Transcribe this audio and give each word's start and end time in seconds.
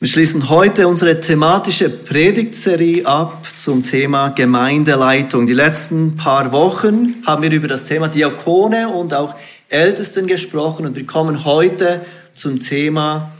Wir 0.00 0.06
schließen 0.06 0.48
heute 0.48 0.86
unsere 0.86 1.18
thematische 1.18 1.90
Predigtserie 1.90 3.04
ab 3.04 3.44
zum 3.56 3.82
Thema 3.82 4.28
Gemeindeleitung. 4.28 5.48
Die 5.48 5.54
letzten 5.54 6.16
paar 6.16 6.52
Wochen 6.52 7.16
haben 7.26 7.42
wir 7.42 7.50
über 7.50 7.66
das 7.66 7.86
Thema 7.86 8.06
Diakone 8.06 8.90
und 8.90 9.12
auch 9.12 9.34
Ältesten 9.68 10.28
gesprochen 10.28 10.86
und 10.86 10.94
wir 10.94 11.04
kommen 11.04 11.44
heute 11.44 12.02
zum 12.32 12.60
Thema 12.60 13.32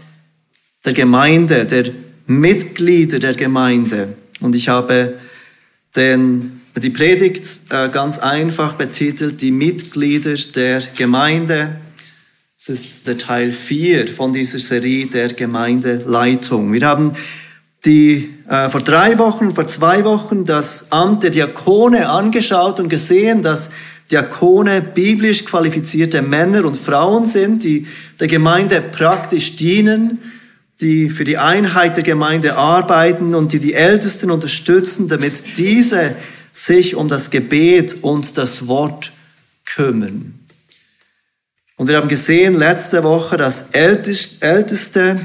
der 0.85 0.95
Gemeinde, 0.95 1.65
der 1.65 1.93
Mitglieder 2.27 3.21
der 3.21 3.35
Gemeinde. 3.35 4.15
Und 4.41 4.57
ich 4.57 4.69
habe 4.69 5.15
den, 5.95 6.63
die 6.75 6.91
Predigt 6.91 7.71
äh, 7.71 7.89
ganz 7.89 8.19
einfach 8.19 8.73
betitelt, 8.73 9.43
die 9.43 9.53
Mitglieder 9.53 10.35
der 10.35 10.83
Gemeinde. 10.97 11.77
Es 12.61 12.71
ist 12.71 13.07
der 13.07 13.17
Teil 13.17 13.53
4 13.53 14.09
von 14.09 14.33
dieser 14.33 14.59
Serie 14.59 15.07
der 15.07 15.29
Gemeindeleitung. 15.29 16.73
Wir 16.73 16.89
haben 16.89 17.13
die, 17.85 18.35
äh, 18.49 18.69
vor 18.69 18.81
drei 18.81 19.17
Wochen, 19.17 19.53
vor 19.53 19.69
zwei 19.69 20.03
Wochen 20.03 20.45
das 20.45 20.91
Amt 20.91 21.23
der 21.23 21.31
Diakone 21.31 22.09
angeschaut 22.09 22.81
und 22.81 22.89
gesehen, 22.89 23.45
dass 23.45 23.71
Diakone 24.11 24.83
biblisch 24.83 25.45
qualifizierte 25.45 26.21
Männer 26.21 26.65
und 26.65 26.77
Frauen 26.77 27.27
sind, 27.27 27.63
die 27.63 27.87
der 28.19 28.27
Gemeinde 28.27 28.81
praktisch 28.81 29.55
dienen, 29.55 30.19
die 30.81 31.11
für 31.11 31.23
die 31.23 31.39
Einheit 31.39 31.95
der 31.95 32.03
Gemeinde 32.03 32.57
arbeiten 32.57 33.37
und 33.37 33.53
die 33.53 33.61
die 33.61 33.75
Ältesten 33.75 34.33
unterstützen, 34.33 35.07
damit 35.07 35.57
diese 35.59 36.17
sich 36.51 36.97
um 36.97 37.07
das 37.07 37.31
Gebet 37.31 37.99
und 38.03 38.37
das 38.37 38.67
Wort 38.67 39.13
kümmern. 39.65 40.38
Und 41.79 41.87
wir 41.87 41.97
haben 41.97 42.09
gesehen 42.09 42.55
letzte 42.55 43.05
Woche, 43.05 43.37
dass 43.37 43.71
älteste, 43.71 45.21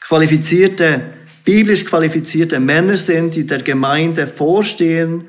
qualifizierte, 0.00 1.02
biblisch 1.44 1.84
qualifizierte 1.84 2.60
Männer 2.60 2.96
sind, 2.96 3.34
die 3.34 3.44
der 3.44 3.60
Gemeinde 3.60 4.28
vorstehen 4.28 5.24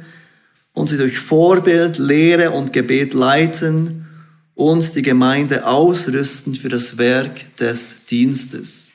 und 0.73 0.87
sie 0.87 0.97
durch 0.97 1.17
Vorbild, 1.17 1.97
Lehre 1.97 2.51
und 2.51 2.71
Gebet 2.73 3.15
leiten 3.15 4.05
und 4.53 4.95
die 4.95 5.01
Gemeinde 5.01 5.65
ausrüsten 5.65 6.53
für 6.53 6.69
das 6.69 6.99
Werk 6.99 7.57
des 7.57 8.05
Dienstes. 8.05 8.91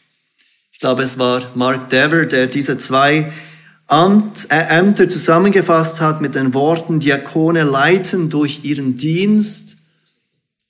Ich 0.70 0.78
glaube, 0.78 1.02
es 1.02 1.18
war 1.18 1.42
Mark 1.56 1.90
Dever, 1.90 2.26
der 2.26 2.46
diese 2.46 2.78
zwei 2.78 3.32
Amt, 3.88 4.46
äh, 4.50 4.78
Ämter 4.78 5.08
zusammengefasst 5.08 6.00
hat 6.00 6.20
mit 6.20 6.36
den 6.36 6.54
Worten, 6.54 7.00
Diakone 7.00 7.64
leiten 7.64 8.30
durch 8.30 8.60
ihren 8.62 8.96
Dienst 8.96 9.77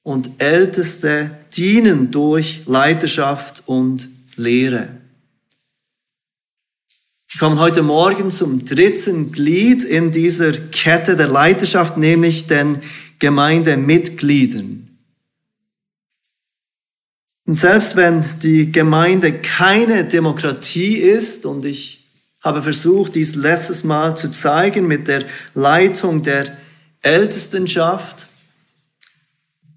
und 0.08 0.30
Älteste 0.38 1.32
dienen 1.54 2.10
durch 2.10 2.62
Leiterschaft 2.64 3.64
und 3.66 4.08
Lehre. 4.36 4.88
Wir 7.30 7.38
kommen 7.38 7.58
heute 7.58 7.82
Morgen 7.82 8.30
zum 8.30 8.64
dritten 8.64 9.32
Glied 9.32 9.84
in 9.84 10.10
dieser 10.10 10.52
Kette 10.52 11.14
der 11.14 11.28
Leiterschaft, 11.28 11.98
nämlich 11.98 12.46
den 12.46 12.80
Gemeindemitgliedern. 13.18 14.88
Und 17.44 17.54
selbst 17.54 17.94
wenn 17.94 18.24
die 18.42 18.72
Gemeinde 18.72 19.34
keine 19.34 20.04
Demokratie 20.04 20.96
ist, 20.96 21.44
und 21.44 21.66
ich 21.66 22.06
habe 22.40 22.62
versucht, 22.62 23.14
dies 23.14 23.34
letztes 23.34 23.84
Mal 23.84 24.16
zu 24.16 24.30
zeigen 24.30 24.86
mit 24.86 25.06
der 25.06 25.26
Leitung 25.54 26.22
der 26.22 26.56
Ältestenschaft, 27.02 28.28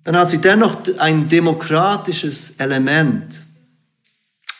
dann 0.03 0.17
hat 0.17 0.29
sie 0.29 0.39
dennoch 0.39 0.77
ein 0.97 1.27
demokratisches 1.27 2.55
Element. 2.57 3.41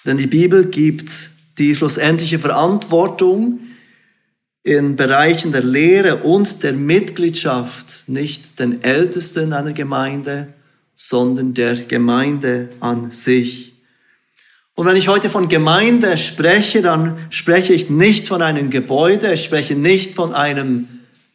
Denn 0.06 0.17
die 0.17 0.28
Bibel 0.28 0.66
gibt 0.66 1.11
die 1.58 1.75
schlussendliche 1.75 2.39
Verantwortung 2.39 3.59
in 4.64 4.95
Bereichen 4.95 5.52
der 5.52 5.64
Lehre 5.64 6.17
und 6.17 6.62
der 6.64 6.73
Mitgliedschaft 6.73 8.03
nicht 8.08 8.59
den 8.59 8.84
Ältesten 8.84 9.53
einer 9.53 9.74
Gemeinde, 9.74 10.53
sondern 10.96 11.53
der 11.53 11.75
Gemeinde 11.75 12.69
an 12.80 13.09
sich. 13.09 13.74
Und 14.75 14.85
wenn 14.85 14.96
ich 14.96 15.07
heute 15.07 15.30
von 15.30 15.50
Gemeinde 15.50 16.18
spreche, 16.18 16.81
dann 16.81 17.18
spreche 17.30 17.74
ich 17.74 17.90
nicht 17.90 18.28
von 18.28 18.41
einem 18.41 18.69
Gebäude, 18.69 19.34
ich 19.34 19.44
spreche 19.44 19.75
nicht 19.75 20.13
von 20.13 20.34
einem 20.34 20.88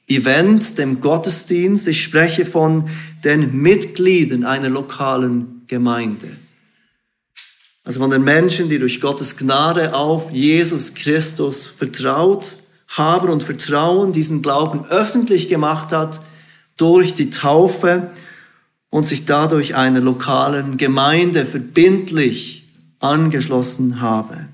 Event, 0.09 0.78
dem 0.78 1.00
Gottesdienst. 1.00 1.89
Ich 1.89 2.03
spreche 2.03 2.47
von 2.47 2.89
den 3.27 3.61
Mitgliedern 3.61 4.45
einer 4.45 4.69
lokalen 4.69 5.65
Gemeinde. 5.67 6.29
Also 7.83 8.01
von 8.01 8.11
den 8.11 8.23
Menschen, 8.23 8.69
die 8.69 8.79
durch 8.79 9.01
Gottes 9.01 9.37
Gnade 9.37 9.95
auf 9.95 10.31
Jesus 10.31 10.95
Christus 10.95 11.67
vertraut 11.67 12.57
haben 12.89 13.29
und 13.29 13.43
Vertrauen 13.43 14.13
diesen 14.13 14.43
Glauben 14.43 14.87
öffentlich 14.87 15.49
gemacht 15.49 15.93
hat 15.93 16.21
durch 16.77 17.15
die 17.15 17.31
Taufe 17.31 18.11
und 18.91 19.05
sich 19.05 19.25
dadurch 19.25 19.75
einer 19.75 20.01
lokalen 20.01 20.77
Gemeinde 20.77 21.45
verbindlich 21.45 22.69
angeschlossen 23.01 24.01
habe. 24.01 24.47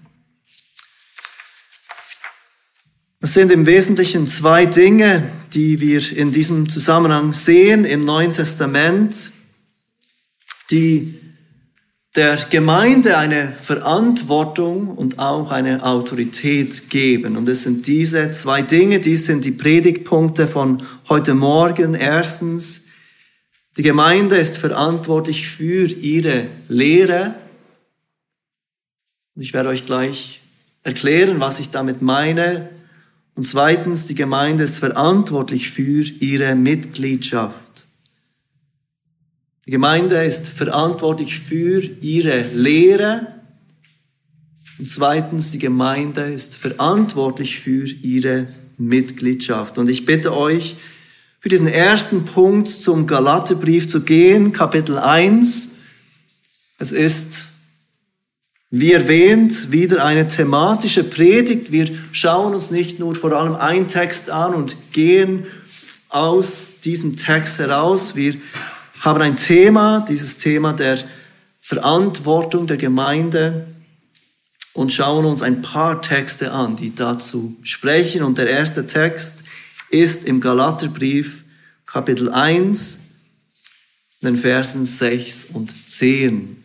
Es 3.25 3.35
sind 3.35 3.53
im 3.53 3.67
Wesentlichen 3.67 4.27
zwei 4.27 4.67
Dinge, 4.67 5.23
die 5.55 5.79
wir 5.79 6.03
in 6.11 6.33
diesem 6.33 6.69
Zusammenhang 6.69 7.33
sehen 7.33 7.85
im 7.85 8.01
Neuen 8.01 8.33
Testament, 8.33 9.31
die 10.73 11.21
der 12.17 12.37
Gemeinde 12.51 13.17
eine 13.17 13.53
Verantwortung 13.53 14.89
und 14.89 15.21
auch 15.21 15.53
eine 15.53 15.85
Autorität 15.85 16.91
geben. 16.91 17.37
Und 17.37 17.49
es 17.49 17.63
sind 17.63 17.87
diese 17.87 18.33
zwei 18.33 18.61
Dinge, 18.61 18.99
die 18.99 19.15
sind 19.15 19.45
die 19.45 19.53
Predigtpunkte 19.53 20.49
von 20.49 20.83
heute 21.09 21.35
Morgen. 21.35 21.95
Erstens, 21.95 22.87
die 23.77 23.85
Gemeinde 23.85 24.37
ist 24.37 24.59
verantwortlich 24.59 25.47
für 25.47 25.87
ihre 25.87 26.49
Lehre. 26.67 27.37
Ich 29.37 29.55
werde 29.55 29.69
euch 29.69 29.87
gleich 29.87 30.41
erklären, 30.83 31.39
was 31.39 31.61
ich 31.61 31.71
damit 31.71 32.03
meine. 32.03 32.82
Und 33.35 33.47
zweitens, 33.47 34.07
die 34.07 34.15
Gemeinde 34.15 34.65
ist 34.65 34.79
verantwortlich 34.79 35.71
für 35.71 36.05
ihre 36.21 36.55
Mitgliedschaft. 36.55 37.87
Die 39.67 39.71
Gemeinde 39.71 40.23
ist 40.25 40.49
verantwortlich 40.49 41.39
für 41.39 41.83
ihre 42.01 42.43
Lehre. 42.55 43.29
Und 44.79 44.89
zweitens, 44.89 45.53
die 45.53 45.59
Gemeinde 45.59 46.23
ist 46.23 46.57
verantwortlich 46.57 47.61
für 47.61 47.87
ihre 47.87 48.49
Mitgliedschaft. 48.77 49.79
Und 49.79 49.89
ich 49.89 50.05
bitte 50.05 50.37
euch, 50.37 50.77
für 51.39 51.49
diesen 51.49 51.69
ersten 51.69 52.25
Punkt 52.25 52.69
zum 52.69 53.07
Galaterbrief 53.07 53.89
zu 53.89 54.03
gehen, 54.03 54.53
Kapitel 54.53 54.99
1. 54.99 55.71
Es 56.79 56.93
ist 56.93 57.52
wie 58.75 58.93
erwähnt, 58.95 59.71
wieder 59.71 60.03
eine 60.03 60.27
thematische 60.27 61.05
Predigt. 61.05 61.73
Wir 61.73 61.91
schauen 62.11 62.55
uns 62.55 62.71
nicht 62.71 62.99
nur 62.99 63.15
vor 63.15 63.33
allem 63.33 63.55
einen 63.55 63.87
Text 63.87 64.31
an 64.31 64.55
und 64.55 64.77
gehen 64.93 65.47
aus 66.09 66.81
diesem 66.83 67.17
Text 67.17 67.59
heraus. 67.59 68.17
Wir 68.17 68.35
haben 69.01 69.21
ein 69.21 69.37
Thema, 69.37 70.03
dieses 70.09 70.39
Thema 70.39 70.73
der 70.73 70.99
Verantwortung 71.61 72.67
der 72.67 72.79
Gemeinde 72.79 73.67
und 74.73 74.91
schauen 74.91 75.27
uns 75.27 75.43
ein 75.43 75.61
paar 75.61 76.01
Texte 76.01 76.53
an, 76.53 76.75
die 76.75 76.95
dazu 76.95 77.55
sprechen. 77.63 78.23
Und 78.23 78.39
der 78.39 78.49
erste 78.49 78.87
Text 78.87 79.43
ist 79.91 80.27
im 80.27 80.41
Galaterbrief 80.41 81.45
Kapitel 81.85 82.31
1, 82.31 83.01
den 84.23 84.39
Versen 84.39 84.87
6 84.87 85.49
und 85.53 85.75
10. 85.91 86.62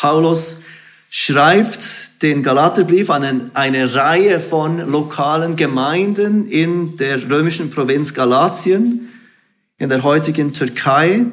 Paulus 0.00 0.62
schreibt 1.10 2.22
den 2.22 2.42
Galaterbrief 2.42 3.10
an 3.10 3.50
eine, 3.52 3.94
Reihe 3.94 4.40
von 4.40 4.78
lokalen 4.90 5.56
Gemeinden 5.56 6.48
in 6.48 6.96
der 6.96 7.28
römischen 7.28 7.70
Provinz 7.70 8.14
Galatien, 8.14 9.10
in 9.76 9.90
der 9.90 10.02
heutigen 10.02 10.54
Türkei. 10.54 11.26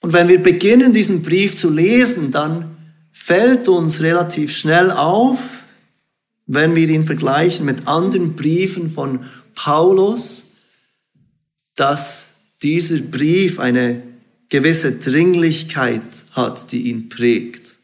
Und 0.00 0.12
wenn 0.12 0.28
wir 0.28 0.40
beginnen, 0.40 0.92
diesen 0.92 1.22
Brief 1.22 1.56
zu 1.56 1.70
lesen, 1.70 2.30
dann 2.30 2.76
fällt 3.10 3.66
uns 3.66 4.00
relativ 4.00 4.56
schnell 4.56 4.92
auf, 4.92 5.40
wenn 6.46 6.76
wir 6.76 6.88
ihn 6.88 7.04
vergleichen 7.04 7.66
mit 7.66 7.88
anderen 7.88 8.36
Briefen 8.36 8.92
von 8.92 9.24
Paulus, 9.56 10.52
dass 11.74 12.36
dieser 12.62 12.98
Brief 12.98 13.58
eine 13.58 14.09
gewisse 14.50 14.92
Dringlichkeit 14.92 16.24
hat, 16.32 16.72
die 16.72 16.90
ihn 16.90 17.08
prägt. 17.08 17.76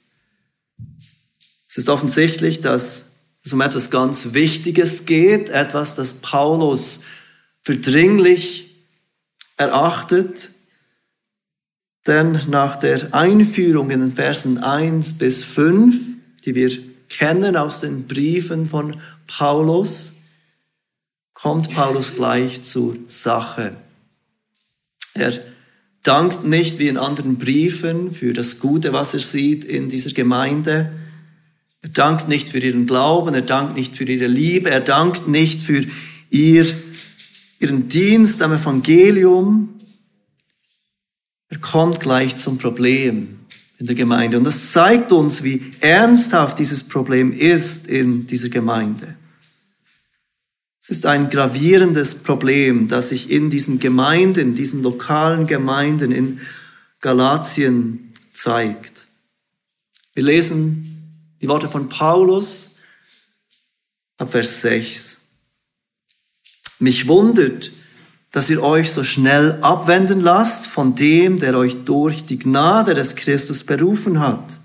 Es 1.69 1.79
ist 1.79 1.89
offensichtlich, 1.89 2.61
dass 2.61 3.17
es 3.45 3.53
um 3.53 3.61
etwas 3.61 3.91
ganz 3.91 4.35
Wichtiges 4.35 5.07
geht, 5.07 5.49
etwas, 5.49 5.95
das 5.95 6.15
Paulus 6.15 7.03
für 7.63 7.77
dringlich 7.77 8.75
erachtet. 9.57 10.51
Denn 12.07 12.41
nach 12.49 12.77
der 12.77 13.15
Einführung 13.15 13.91
in 13.91 14.01
den 14.01 14.13
Versen 14.13 14.59
1 14.59 15.19
bis 15.19 15.45
5, 15.45 15.97
die 16.45 16.55
wir 16.55 16.79
kennen 17.09 17.57
aus 17.57 17.81
den 17.81 18.07
Briefen 18.07 18.69
von 18.69 19.01
Paulus, 19.27 20.15
kommt 21.35 21.73
Paulus 21.75 22.15
gleich 22.17 22.65
zur 22.65 22.97
Sache. 23.07 23.77
Er 25.15 25.33
dankt 26.07 26.45
nicht 26.45 26.79
wie 26.79 26.89
in 26.89 26.97
anderen 26.97 27.37
Briefen 27.37 28.13
für 28.13 28.33
das 28.33 28.61
Gute, 28.61 28.93
was 28.93 29.15
er 29.15 29.21
sieht 29.21 29.65
in 29.65 29.89
dieser 29.89 30.13
Gemeinde. 30.13 30.93
Er 31.83 31.89
dankt 31.89 32.29
nicht 32.29 32.49
für 32.49 32.59
ihren 32.59 32.87
Glauben, 32.87 33.35
er 33.35 33.43
dankt 33.43 33.77
nicht 33.77 33.97
für 33.97 34.05
ihre 34.05 34.27
Liebe, 34.27 34.71
er 34.71 34.81
dankt 34.81 35.29
nicht 35.29 35.63
für 35.63 35.85
ihr, 36.31 36.67
ihren 37.59 37.89
Dienst 37.89 38.43
am 38.43 38.53
Evangelium. 38.53 39.81
Er 41.49 41.59
kommt 41.59 42.01
gleich 42.01 42.37
zum 42.37 42.59
Problem 42.59 43.39
in 43.79 43.87
der 43.87 43.95
Gemeinde. 43.95 44.39
Und 44.39 44.45
das 44.45 44.73
zeigt 44.73 45.13
uns, 45.13 45.43
wie 45.43 45.73
ernsthaft 45.81 46.59
dieses 46.59 46.83
Problem 46.83 47.33
ist 47.33 47.89
in 47.89 48.27
dieser 48.27 48.49
Gemeinde. 48.49 49.17
Es 50.89 50.99
ist 50.99 51.07
ein 51.07 51.31
gravierendes 51.31 52.23
Problem, 52.23 52.87
das 52.87 53.09
sich 53.09 53.29
in 53.29 53.51
diesen 53.51 53.81
Gemeinden, 53.81 54.55
diesen 54.55 54.85
lokalen 54.85 55.49
Gemeinden 55.49 56.13
in 56.13 56.41
Galatien 57.01 58.13
zeigt. 58.33 59.09
Wir 60.15 60.23
lesen 60.23 61.35
die 61.43 61.49
Worte 61.49 61.67
von 61.67 61.89
Paulus 61.89 62.77
ab 64.17 64.31
Vers 64.31 64.61
6. 64.63 65.23
Mich 66.79 67.09
wundert, 67.09 67.73
dass 68.31 68.49
ihr 68.49 68.63
euch 68.63 68.93
so 68.93 69.03
schnell 69.03 69.59
abwenden 69.63 70.21
lasst 70.21 70.69
von 70.69 70.95
dem, 70.95 71.41
der 71.41 71.59
euch 71.59 71.83
durch 71.85 72.27
die 72.27 72.39
Gnade 72.39 72.95
des 72.95 73.17
Christus 73.17 73.65
berufen 73.65 74.21
hat, 74.21 74.61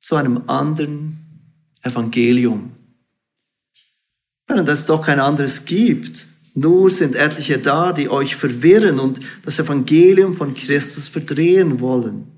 zu 0.00 0.16
einem 0.16 0.48
anderen 0.48 1.46
Evangelium. 1.82 2.73
Wenn 4.46 4.66
es 4.66 4.86
doch 4.86 5.04
kein 5.04 5.20
anderes 5.20 5.64
gibt, 5.64 6.28
nur 6.54 6.90
sind 6.90 7.16
etliche 7.16 7.58
da, 7.58 7.92
die 7.92 8.08
euch 8.08 8.36
verwirren 8.36 9.00
und 9.00 9.20
das 9.44 9.58
Evangelium 9.58 10.34
von 10.34 10.54
Christus 10.54 11.08
verdrehen 11.08 11.80
wollen. 11.80 12.30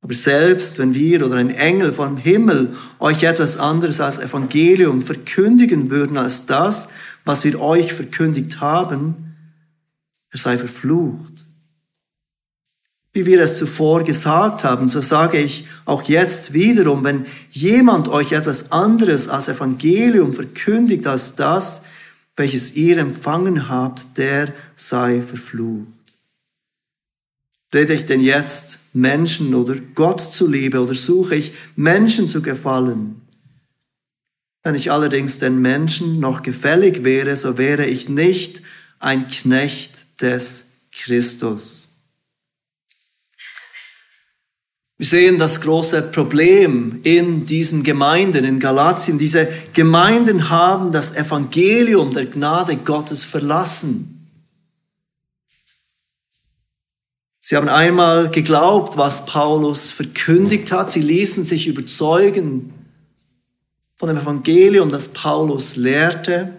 Aber 0.00 0.14
selbst 0.14 0.78
wenn 0.78 0.94
wir 0.94 1.26
oder 1.26 1.34
ein 1.36 1.50
Engel 1.50 1.92
vom 1.92 2.16
Himmel 2.16 2.76
euch 3.00 3.24
etwas 3.24 3.58
anderes 3.58 4.00
als 4.00 4.20
Evangelium 4.20 5.02
verkündigen 5.02 5.90
würden 5.90 6.16
als 6.16 6.46
das, 6.46 6.88
was 7.24 7.44
wir 7.44 7.60
euch 7.60 7.92
verkündigt 7.92 8.60
haben, 8.60 9.34
er 10.30 10.38
sei 10.38 10.58
verflucht. 10.58 11.45
Wie 13.16 13.24
wir 13.24 13.40
es 13.40 13.56
zuvor 13.58 14.04
gesagt 14.04 14.62
haben, 14.62 14.90
so 14.90 15.00
sage 15.00 15.38
ich 15.38 15.66
auch 15.86 16.02
jetzt 16.02 16.52
wiederum, 16.52 17.02
wenn 17.02 17.24
jemand 17.50 18.08
euch 18.08 18.32
etwas 18.32 18.72
anderes 18.72 19.30
als 19.30 19.48
Evangelium 19.48 20.34
verkündigt 20.34 21.06
als 21.06 21.34
das, 21.34 21.80
welches 22.36 22.76
ihr 22.76 22.98
empfangen 22.98 23.70
habt, 23.70 24.18
der 24.18 24.52
sei 24.74 25.22
verflucht. 25.22 25.86
Rede 27.72 27.94
ich 27.94 28.04
denn 28.04 28.20
jetzt 28.20 28.94
Menschen 28.94 29.54
oder 29.54 29.76
Gott 29.94 30.20
zuliebe 30.20 30.82
oder 30.82 30.92
suche 30.92 31.36
ich 31.36 31.54
Menschen 31.74 32.28
zu 32.28 32.42
gefallen? 32.42 33.22
Wenn 34.62 34.74
ich 34.74 34.92
allerdings 34.92 35.38
den 35.38 35.62
Menschen 35.62 36.20
noch 36.20 36.42
gefällig 36.42 37.02
wäre, 37.02 37.34
so 37.34 37.56
wäre 37.56 37.86
ich 37.86 38.10
nicht 38.10 38.60
ein 38.98 39.26
Knecht 39.28 40.20
des 40.20 40.72
Christus. 40.92 41.85
Wir 44.98 45.06
sehen 45.06 45.38
das 45.38 45.60
große 45.60 46.02
Problem 46.02 47.00
in 47.02 47.44
diesen 47.44 47.82
Gemeinden 47.82 48.44
in 48.46 48.58
Galatien. 48.60 49.18
Diese 49.18 49.46
Gemeinden 49.74 50.48
haben 50.48 50.90
das 50.90 51.14
Evangelium 51.14 52.14
der 52.14 52.26
Gnade 52.26 52.76
Gottes 52.76 53.22
verlassen. 53.22 54.12
Sie 57.42 57.56
haben 57.56 57.68
einmal 57.68 58.30
geglaubt, 58.30 58.96
was 58.96 59.26
Paulus 59.26 59.90
verkündigt 59.90 60.72
hat. 60.72 60.90
Sie 60.90 61.02
ließen 61.02 61.44
sich 61.44 61.66
überzeugen 61.66 62.72
von 63.96 64.08
dem 64.08 64.18
Evangelium, 64.18 64.90
das 64.90 65.08
Paulus 65.08 65.76
lehrte. 65.76 66.56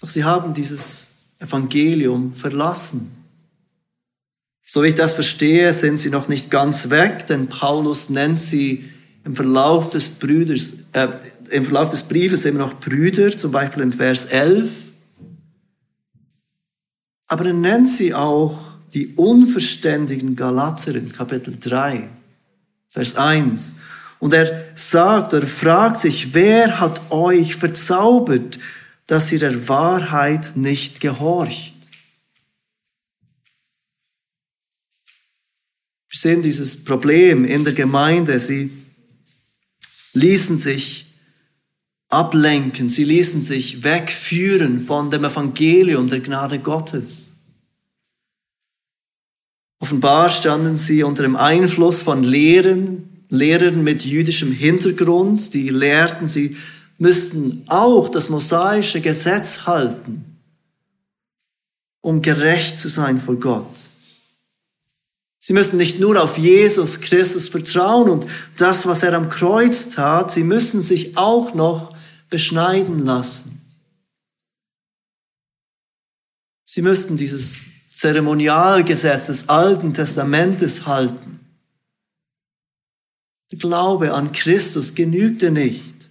Doch 0.00 0.08
sie 0.08 0.24
haben 0.24 0.54
dieses 0.54 1.16
Evangelium 1.40 2.32
verlassen. 2.32 3.15
So 4.68 4.82
wie 4.82 4.88
ich 4.88 4.94
das 4.94 5.12
verstehe, 5.12 5.72
sind 5.72 5.98
sie 5.98 6.10
noch 6.10 6.26
nicht 6.26 6.50
ganz 6.50 6.90
weg, 6.90 7.28
denn 7.28 7.46
Paulus 7.46 8.10
nennt 8.10 8.40
sie 8.40 8.84
im 9.24 9.36
Verlauf 9.36 9.90
des, 9.90 10.08
Brüders, 10.10 10.78
äh, 10.92 11.06
im 11.50 11.62
Verlauf 11.62 11.90
des 11.90 12.02
Briefes 12.02 12.44
immer 12.44 12.58
noch 12.58 12.80
Brüder, 12.80 13.30
zum 13.30 13.52
Beispiel 13.52 13.84
im 13.84 13.92
Vers 13.92 14.24
11. 14.24 14.70
Aber 17.28 17.46
er 17.46 17.52
nennt 17.52 17.88
sie 17.88 18.12
auch 18.12 18.58
die 18.92 19.14
unverständigen 19.14 20.34
Galater 20.34 20.96
in 20.96 21.12
Kapitel 21.12 21.56
3, 21.58 22.08
Vers 22.88 23.16
1. 23.16 23.76
Und 24.18 24.32
er 24.32 24.64
sagt 24.74 25.32
oder 25.32 25.46
fragt 25.46 25.98
sich, 25.98 26.34
wer 26.34 26.80
hat 26.80 27.12
euch 27.12 27.54
verzaubert, 27.54 28.58
dass 29.06 29.30
ihr 29.30 29.38
der 29.38 29.68
Wahrheit 29.68 30.56
nicht 30.56 31.00
gehorcht? 31.00 31.75
Wir 36.08 36.18
sehen 36.18 36.42
dieses 36.42 36.84
Problem 36.84 37.44
in 37.44 37.64
der 37.64 37.72
Gemeinde. 37.72 38.38
Sie 38.38 38.70
ließen 40.12 40.58
sich 40.58 41.06
ablenken, 42.08 42.88
sie 42.88 43.04
ließen 43.04 43.42
sich 43.42 43.82
wegführen 43.82 44.80
von 44.80 45.10
dem 45.10 45.24
Evangelium 45.24 46.08
der 46.08 46.20
Gnade 46.20 46.58
Gottes. 46.60 47.34
Offenbar 49.78 50.30
standen 50.30 50.76
sie 50.76 51.02
unter 51.02 51.22
dem 51.22 51.36
Einfluss 51.36 52.00
von 52.00 52.22
Lehren, 52.22 53.24
Lehrern 53.28 53.82
mit 53.82 54.04
jüdischem 54.04 54.52
Hintergrund, 54.52 55.52
die 55.52 55.68
lehrten, 55.68 56.28
sie 56.28 56.56
müssten 56.98 57.64
auch 57.66 58.08
das 58.08 58.30
mosaische 58.30 59.00
Gesetz 59.00 59.66
halten, 59.66 60.38
um 62.00 62.22
gerecht 62.22 62.78
zu 62.78 62.88
sein 62.88 63.20
vor 63.20 63.36
Gott. 63.36 63.85
Sie 65.40 65.52
müssen 65.52 65.76
nicht 65.76 66.00
nur 66.00 66.22
auf 66.22 66.38
Jesus 66.38 67.00
Christus 67.00 67.48
vertrauen 67.48 68.10
und 68.10 68.26
das, 68.56 68.86
was 68.86 69.02
er 69.02 69.14
am 69.14 69.30
Kreuz 69.30 69.90
tat, 69.90 70.30
sie 70.30 70.42
müssen 70.42 70.82
sich 70.82 71.16
auch 71.16 71.54
noch 71.54 71.94
beschneiden 72.30 73.04
lassen. 73.04 73.60
Sie 76.64 76.82
müssten 76.82 77.16
dieses 77.16 77.66
Zeremonialgesetz 77.90 79.26
des 79.26 79.48
Alten 79.48 79.94
Testamentes 79.94 80.86
halten. 80.86 81.40
Der 83.52 83.58
Glaube 83.58 84.12
an 84.12 84.32
Christus 84.32 84.94
genügte 84.94 85.50
nicht. 85.50 86.10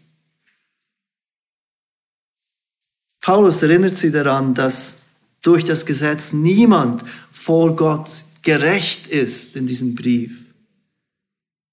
Paulus 3.22 3.62
erinnert 3.62 3.96
sie 3.96 4.12
daran, 4.12 4.54
dass 4.54 5.02
durch 5.42 5.64
das 5.64 5.86
Gesetz 5.86 6.32
niemand 6.32 7.04
vor 7.32 7.76
Gott 7.76 8.24
gerecht 8.46 9.08
ist 9.08 9.58
in 9.58 9.68
diesem 9.68 9.96
Brief. 9.96 10.32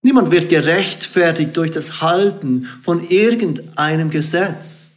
Niemand 0.03 0.33
wird 0.33 0.49
gerechtfertigt 0.49 1.57
durch 1.57 1.71
das 1.71 2.01
Halten 2.01 2.69
von 2.83 3.09
irgendeinem 3.09 4.11
Gesetz. 4.11 4.91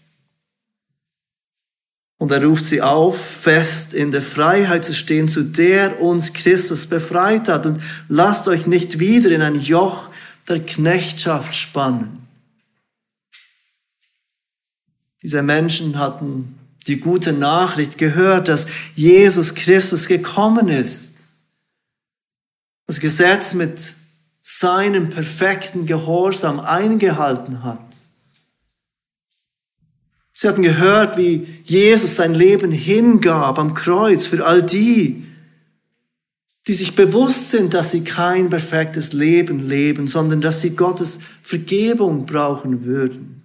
Und 2.18 2.32
er 2.32 2.44
ruft 2.44 2.66
sie 2.66 2.82
auf, 2.82 3.24
fest 3.24 3.94
in 3.94 4.10
der 4.10 4.24
Freiheit 4.24 4.84
zu 4.84 4.96
stehen, 4.96 5.28
zu 5.28 5.44
der 5.44 6.02
uns 6.02 6.34
Christus 6.34 6.88
befreit 6.88 7.50
hat. 7.50 7.68
Und 7.68 7.84
lasst 8.08 8.48
euch 8.48 8.66
nicht 8.66 8.98
wieder 8.98 9.30
in 9.30 9.44
ein 9.44 9.60
Joch 9.60 10.10
der 10.48 10.60
Knechtschaft 10.60 11.54
spannen. 11.56 12.26
Diese 15.22 15.44
Menschen 15.44 16.00
hatten 16.00 16.58
die 16.88 17.00
gute 17.00 17.34
Nachricht 17.34 17.98
gehört, 17.98 18.48
dass 18.48 18.68
Jesus 18.96 19.54
Christus 19.54 20.08
gekommen 20.08 20.70
ist. 20.70 21.15
Das 22.88 23.00
Gesetz 23.00 23.54
mit 23.54 23.94
seinem 24.42 25.10
perfekten 25.10 25.86
Gehorsam 25.86 26.60
eingehalten 26.60 27.64
hat. 27.64 27.80
Sie 30.34 30.48
hatten 30.48 30.62
gehört, 30.62 31.18
wie 31.18 31.48
Jesus 31.64 32.18
sein 32.18 32.36
Leben 32.36 32.72
hingab 32.72 33.58
am 33.58 33.74
Kreuz 33.74 34.28
für 34.28 34.46
all 34.46 34.62
die, 34.62 35.26
die 36.68 36.74
sich 36.74 36.96
bewusst 36.96 37.52
sind, 37.52 37.74
dass 37.74 37.92
sie 37.92 38.04
kein 38.04 38.50
perfektes 38.50 39.14
Leben 39.14 39.68
leben, 39.68 40.08
sondern 40.08 40.42
dass 40.42 40.62
sie 40.62 40.76
Gottes 40.76 41.20
Vergebung 41.42 42.26
brauchen 42.26 42.86
würden. 42.86 43.44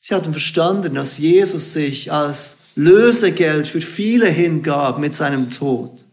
Sie 0.00 0.14
hatten 0.14 0.32
verstanden, 0.32 0.94
dass 0.94 1.18
Jesus 1.18 1.72
sich 1.72 2.12
als 2.12 2.72
Lösegeld 2.76 3.66
für 3.66 3.80
viele 3.80 4.28
hingab 4.28 4.98
mit 4.98 5.14
seinem 5.14 5.48
Tod. 5.50 6.03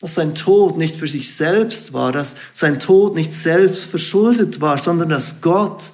Dass 0.00 0.14
sein 0.14 0.34
Tod 0.34 0.78
nicht 0.78 0.96
für 0.96 1.06
sich 1.06 1.34
selbst 1.34 1.92
war, 1.92 2.10
dass 2.10 2.36
sein 2.54 2.80
Tod 2.80 3.14
nicht 3.14 3.32
selbst 3.32 3.84
verschuldet 3.84 4.60
war, 4.60 4.78
sondern 4.78 5.10
dass 5.10 5.42
Gott 5.42 5.92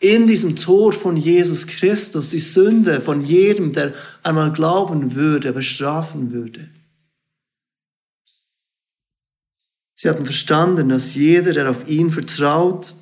in 0.00 0.26
diesem 0.26 0.56
Tod 0.56 0.94
von 0.94 1.16
Jesus 1.16 1.66
Christus 1.66 2.30
die 2.30 2.38
Sünde 2.38 3.00
von 3.00 3.22
jedem, 3.22 3.72
der 3.72 3.94
einmal 4.22 4.52
glauben 4.52 5.14
würde, 5.14 5.52
bestrafen 5.52 6.32
würde. 6.32 6.68
Sie 9.94 10.08
hatten 10.08 10.24
verstanden, 10.24 10.88
dass 10.88 11.14
jeder, 11.14 11.52
der 11.52 11.70
auf 11.70 11.88
ihn 11.88 12.10
vertraut, 12.10 12.94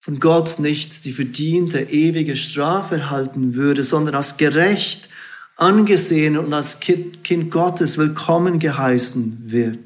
von 0.00 0.18
Gott 0.18 0.58
nicht 0.58 1.04
die 1.04 1.12
verdiente 1.12 1.80
ewige 1.80 2.34
Strafe 2.34 2.96
erhalten 2.96 3.54
würde, 3.54 3.84
sondern 3.84 4.16
als 4.16 4.36
gerecht 4.36 5.08
angesehen 5.56 6.36
und 6.36 6.52
als 6.52 6.80
Kind 6.80 7.50
Gottes 7.50 7.98
willkommen 7.98 8.58
geheißen 8.58 9.42
wird. 9.46 9.78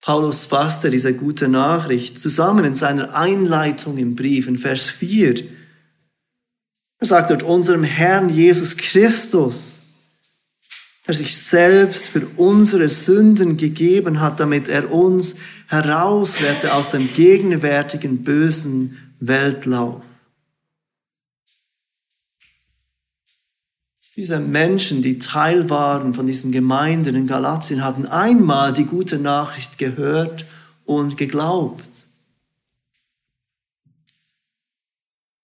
Paulus 0.00 0.44
fasste 0.44 0.90
diese 0.90 1.14
gute 1.14 1.48
Nachricht 1.48 2.18
zusammen 2.18 2.66
in 2.66 2.74
seiner 2.74 3.14
Einleitung 3.14 3.96
im 3.96 4.14
Brief 4.14 4.46
in 4.46 4.58
Vers 4.58 4.90
4. 4.90 5.44
Er 6.98 7.06
sagt 7.06 7.30
dort, 7.30 7.42
unserem 7.42 7.84
Herrn 7.84 8.28
Jesus 8.28 8.76
Christus, 8.76 9.80
der 11.06 11.14
sich 11.14 11.36
selbst 11.36 12.08
für 12.08 12.26
unsere 12.36 12.88
Sünden 12.88 13.56
gegeben 13.56 14.20
hat, 14.20 14.40
damit 14.40 14.68
er 14.68 14.92
uns 14.92 15.36
herausrette 15.68 16.74
aus 16.74 16.90
dem 16.90 17.12
gegenwärtigen 17.14 18.24
bösen 18.24 18.98
Weltlauf. 19.20 20.02
Diese 24.16 24.38
Menschen, 24.38 25.02
die 25.02 25.18
Teil 25.18 25.68
waren 25.70 26.14
von 26.14 26.26
diesen 26.26 26.52
Gemeinden 26.52 27.16
in 27.16 27.26
Galatien, 27.26 27.82
hatten 27.82 28.06
einmal 28.06 28.72
die 28.72 28.84
gute 28.84 29.18
Nachricht 29.18 29.76
gehört 29.76 30.46
und 30.84 31.16
geglaubt. 31.16 31.88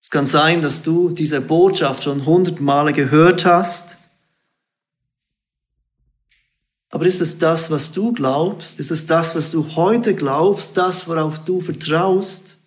Es 0.01 0.09
kann 0.09 0.25
sein, 0.25 0.61
dass 0.61 0.83
du 0.83 1.09
diese 1.09 1.41
Botschaft 1.41 2.03
schon 2.03 2.25
hundert 2.25 2.61
Male 2.61 2.93
gehört 2.93 3.45
hast. 3.45 3.97
Aber 6.89 7.05
ist 7.05 7.19
es 7.19 7.39
das, 7.39 7.71
was 7.71 7.91
du 7.91 8.13
glaubst? 8.13 8.79
Ist 8.79 8.91
es 8.91 9.05
das, 9.05 9.35
was 9.35 9.51
du 9.51 9.75
heute 9.75 10.15
glaubst? 10.15 10.77
Das, 10.77 11.07
worauf 11.07 11.39
du 11.39 11.59
vertraust? 11.59 12.60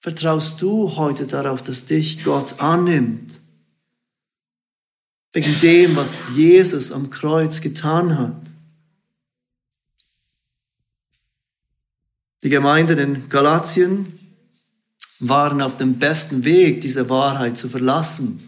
Vertraust 0.00 0.62
du 0.62 0.96
heute 0.96 1.26
darauf, 1.26 1.62
dass 1.62 1.84
dich 1.84 2.24
Gott 2.24 2.60
annimmt? 2.60 3.40
Wegen 5.32 5.58
dem, 5.58 5.96
was 5.96 6.22
Jesus 6.34 6.90
am 6.90 7.10
Kreuz 7.10 7.60
getan 7.60 8.18
hat. 8.18 8.40
Die 12.42 12.48
Gemeinden 12.48 12.98
in 12.98 13.28
Galatien 13.28 14.18
waren 15.18 15.60
auf 15.60 15.76
dem 15.76 15.98
besten 15.98 16.44
Weg, 16.44 16.80
diese 16.80 17.10
Wahrheit 17.10 17.58
zu 17.58 17.68
verlassen. 17.68 18.42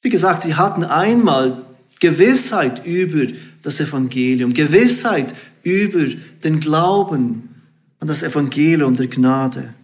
Wie 0.00 0.08
gesagt, 0.08 0.40
sie 0.42 0.54
hatten 0.54 0.82
einmal 0.82 1.62
Gewissheit 2.00 2.86
über 2.86 3.30
das 3.60 3.78
Evangelium, 3.80 4.54
Gewissheit 4.54 5.34
über 5.62 6.06
den 6.42 6.60
Glauben 6.60 7.62
an 7.98 8.08
das 8.08 8.22
Evangelium 8.22 8.96
der 8.96 9.08
Gnade. 9.08 9.74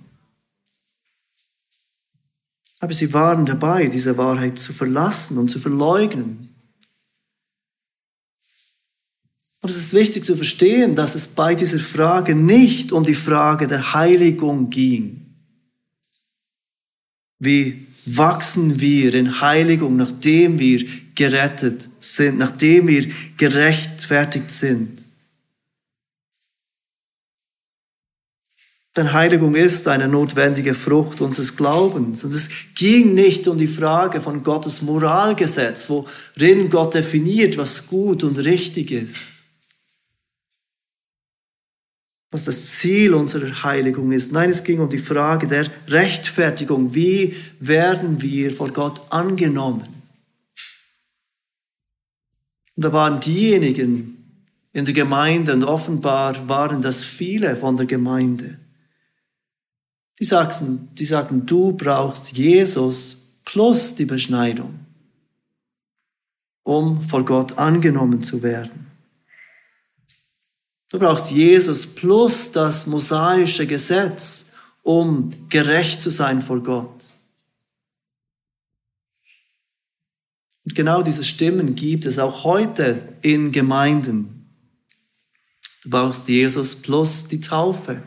Aber 2.87 2.95
sie 2.95 3.13
waren 3.13 3.47
dabei, 3.47 3.89
diese 3.89 4.17
Wahrheit 4.17 4.61
zu 4.61 4.73
verlassen 4.73 5.39
und 5.39 5.49
zu 5.49 5.59
verleugnen. 5.59 6.55
Und 9.61 9.71
es 9.71 9.77
ist 9.77 9.93
wichtig 9.93 10.25
zu 10.25 10.37
verstehen, 10.37 10.95
dass 10.95 11.17
es 11.17 11.27
bei 11.27 11.57
dieser 11.57 11.81
Frage 11.81 12.37
nicht 12.37 12.93
um 12.93 13.03
die 13.03 13.17
Frage 13.17 13.67
der 13.67 13.93
Heiligung 13.93 14.71
ging. 14.71 15.27
Wie 17.41 17.89
wachsen 18.05 18.79
wir 18.79 19.15
in 19.15 19.41
Heiligung, 19.41 19.97
nachdem 19.97 20.61
wir 20.61 20.87
gerettet 21.17 21.89
sind, 21.99 22.39
nachdem 22.39 22.87
wir 22.87 23.11
gerechtfertigt 23.37 24.53
sind? 24.53 25.06
Denn 28.97 29.13
Heiligung 29.13 29.55
ist 29.55 29.87
eine 29.89 30.09
notwendige 30.09 30.73
Frucht 30.73 31.21
unseres 31.21 31.55
Glaubens. 31.55 32.25
Und 32.25 32.33
es 32.33 32.49
ging 32.75 33.13
nicht 33.13 33.47
um 33.47 33.59
die 33.59 33.67
Frage 33.67 34.23
von 34.23 34.43
Gottes 34.43 34.81
Moralgesetz, 34.81 35.91
worin 35.91 36.71
Gott 36.71 36.95
definiert, 36.95 37.59
was 37.59 37.87
gut 37.87 38.25
und 38.25 38.39
richtig 38.39 38.91
ist. 38.91 39.33
Was 42.31 42.47
das 42.47 42.79
Ziel 42.79 43.13
unserer 43.13 43.63
Heiligung 43.65 44.13
ist. 44.13 44.33
Nein, 44.33 44.49
es 44.49 44.65
ging 44.65 44.81
um 44.81 44.89
die 44.89 44.99
Frage 44.99 45.47
der 45.47 45.71
Rechtfertigung. 45.89 46.95
Wie 46.95 47.37
werden 47.61 48.23
wir 48.23 48.51
vor 48.53 48.71
Gott 48.71 49.01
angenommen? 49.11 49.89
Und 52.77 52.85
da 52.85 52.93
waren 52.95 53.21
diejenigen 53.21 54.17
in 54.73 54.85
der 54.87 54.95
Gemeinde, 54.95 55.53
und 55.53 55.65
offenbar 55.65 56.49
waren 56.49 56.81
das 56.83 57.05
viele 57.05 57.57
von 57.57 57.77
der 57.77 57.87
Gemeinde, 57.87 58.59
die 60.19 60.25
sagten, 60.25 60.89
die 60.95 61.05
sagten, 61.05 61.47
du 61.47 61.73
brauchst 61.73 62.33
Jesus 62.33 63.33
plus 63.45 63.95
die 63.95 64.07
Beschneidung, 64.07 64.79
um 66.63 67.03
vor 67.03 67.25
Gott 67.25 67.59
angenommen 67.59 68.23
zu 68.23 68.43
werden. 68.43 68.87
Du 70.91 70.99
brauchst 70.99 71.31
Jesus 71.31 71.87
plus 71.87 72.53
das 72.53 72.87
mosaische 72.87 73.67
Gesetz, 73.67 74.53
um 74.83 75.31
gerecht 75.49 76.01
zu 76.01 76.11
sein 76.11 76.41
vor 76.41 76.63
Gott. 76.63 77.05
Und 80.65 80.75
genau 80.75 81.03
diese 81.03 81.25
Stimmen 81.25 81.75
gibt 81.75 82.07
es 82.07 82.19
auch 82.19 82.45
heute 82.45 83.17
in 83.23 83.53
Gemeinden. 83.53 84.49
Du 85.83 85.91
brauchst 85.91 86.29
Jesus 86.29 86.75
plus 86.75 87.29
die 87.29 87.41
Taufe. 87.41 88.03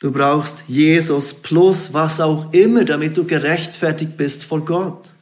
Du 0.00 0.10
brauchst 0.10 0.64
Jesus 0.66 1.34
plus 1.34 1.92
was 1.92 2.20
auch 2.20 2.52
immer, 2.54 2.86
damit 2.86 3.18
du 3.18 3.24
gerechtfertigt 3.24 4.16
bist 4.16 4.44
vor 4.44 4.64
Gott. 4.64 5.14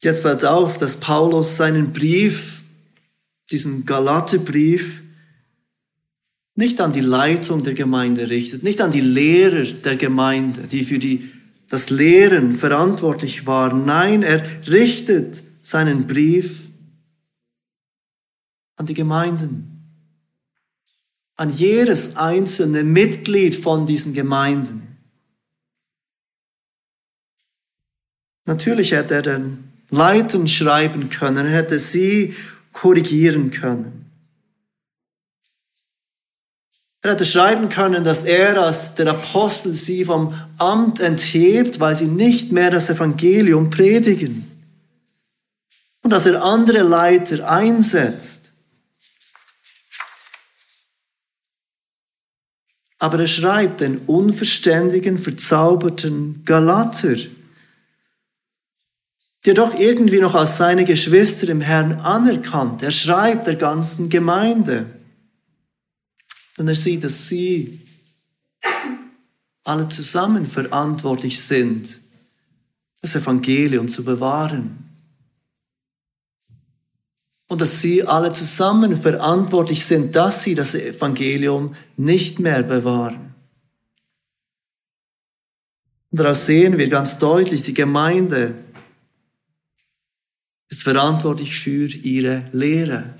Jetzt 0.00 0.22
fällt 0.22 0.44
auf, 0.44 0.78
dass 0.78 1.00
Paulus 1.00 1.56
seinen 1.56 1.92
Brief, 1.92 2.62
diesen 3.50 3.84
Galaterbrief, 3.84 5.02
nicht 6.54 6.80
an 6.80 6.92
die 6.92 7.00
Leitung 7.00 7.64
der 7.64 7.74
Gemeinde 7.74 8.30
richtet, 8.30 8.62
nicht 8.62 8.80
an 8.80 8.92
die 8.92 9.00
Lehrer 9.00 9.64
der 9.64 9.96
Gemeinde, 9.96 10.68
die 10.68 10.84
für 10.84 11.00
die, 11.00 11.32
das 11.68 11.90
Lehren 11.90 12.56
verantwortlich 12.56 13.44
waren. 13.44 13.84
Nein, 13.84 14.22
er 14.22 14.44
richtet 14.68 15.42
seinen 15.62 16.06
Brief 16.06 16.60
an 18.76 18.86
die 18.86 18.94
Gemeinden 18.94 19.75
an 21.36 21.52
jedes 21.52 22.16
einzelne 22.16 22.82
Mitglied 22.82 23.56
von 23.56 23.86
diesen 23.86 24.14
Gemeinden. 24.14 24.96
Natürlich 28.46 28.92
hätte 28.92 29.14
er 29.14 29.22
den 29.22 29.72
Leitern 29.90 30.48
schreiben 30.48 31.10
können, 31.10 31.46
er 31.46 31.52
hätte 31.52 31.78
sie 31.78 32.34
korrigieren 32.72 33.50
können. 33.50 34.06
Er 37.02 37.12
hätte 37.12 37.24
schreiben 37.24 37.68
können, 37.68 38.02
dass 38.02 38.24
er 38.24 38.60
als 38.60 38.96
der 38.96 39.08
Apostel 39.08 39.74
sie 39.74 40.04
vom 40.04 40.34
Amt 40.58 40.98
enthebt, 40.98 41.78
weil 41.78 41.94
sie 41.94 42.06
nicht 42.06 42.50
mehr 42.50 42.70
das 42.70 42.90
Evangelium 42.90 43.70
predigen. 43.70 44.50
Und 46.02 46.10
dass 46.10 46.26
er 46.26 46.42
andere 46.42 46.82
Leiter 46.82 47.48
einsetzt. 47.48 48.45
Aber 52.98 53.20
er 53.20 53.26
schreibt 53.26 53.80
den 53.80 53.98
unverständigen, 54.06 55.18
verzauberten 55.18 56.44
Galater, 56.44 57.16
der 59.44 59.54
doch 59.54 59.78
irgendwie 59.78 60.18
noch 60.18 60.34
als 60.34 60.56
seine 60.56 60.84
Geschwister 60.84 61.48
im 61.48 61.60
Herrn 61.60 62.00
anerkannt. 62.00 62.82
Er 62.82 62.90
schreibt 62.90 63.46
der 63.46 63.56
ganzen 63.56 64.08
Gemeinde. 64.08 64.86
Denn 66.58 66.68
er 66.68 66.74
sieht, 66.74 67.04
dass 67.04 67.28
sie 67.28 67.82
alle 69.62 69.88
zusammen 69.88 70.46
verantwortlich 70.46 71.40
sind, 71.42 72.00
das 73.02 73.14
Evangelium 73.14 73.90
zu 73.90 74.04
bewahren 74.04 74.85
und 77.48 77.60
dass 77.60 77.80
sie 77.80 78.02
alle 78.02 78.32
zusammen 78.32 78.96
verantwortlich 78.96 79.84
sind, 79.84 80.16
dass 80.16 80.42
sie 80.42 80.54
das 80.54 80.74
Evangelium 80.74 81.74
nicht 81.96 82.40
mehr 82.40 82.62
bewahren. 82.62 83.34
Und 86.10 86.20
daraus 86.20 86.46
sehen 86.46 86.78
wir 86.78 86.88
ganz 86.88 87.18
deutlich, 87.18 87.62
die 87.62 87.74
Gemeinde 87.74 88.54
ist 90.68 90.82
verantwortlich 90.82 91.58
für 91.58 91.86
ihre 91.86 92.48
Lehre. 92.52 93.14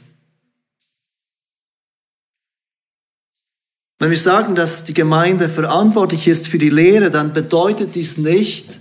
Wenn 3.98 4.10
wir 4.10 4.18
sagen, 4.18 4.54
dass 4.54 4.84
die 4.84 4.94
Gemeinde 4.94 5.48
verantwortlich 5.48 6.28
ist 6.28 6.48
für 6.48 6.58
die 6.58 6.70
Lehre, 6.70 7.10
dann 7.10 7.32
bedeutet 7.32 7.94
dies 7.94 8.18
nicht, 8.18 8.80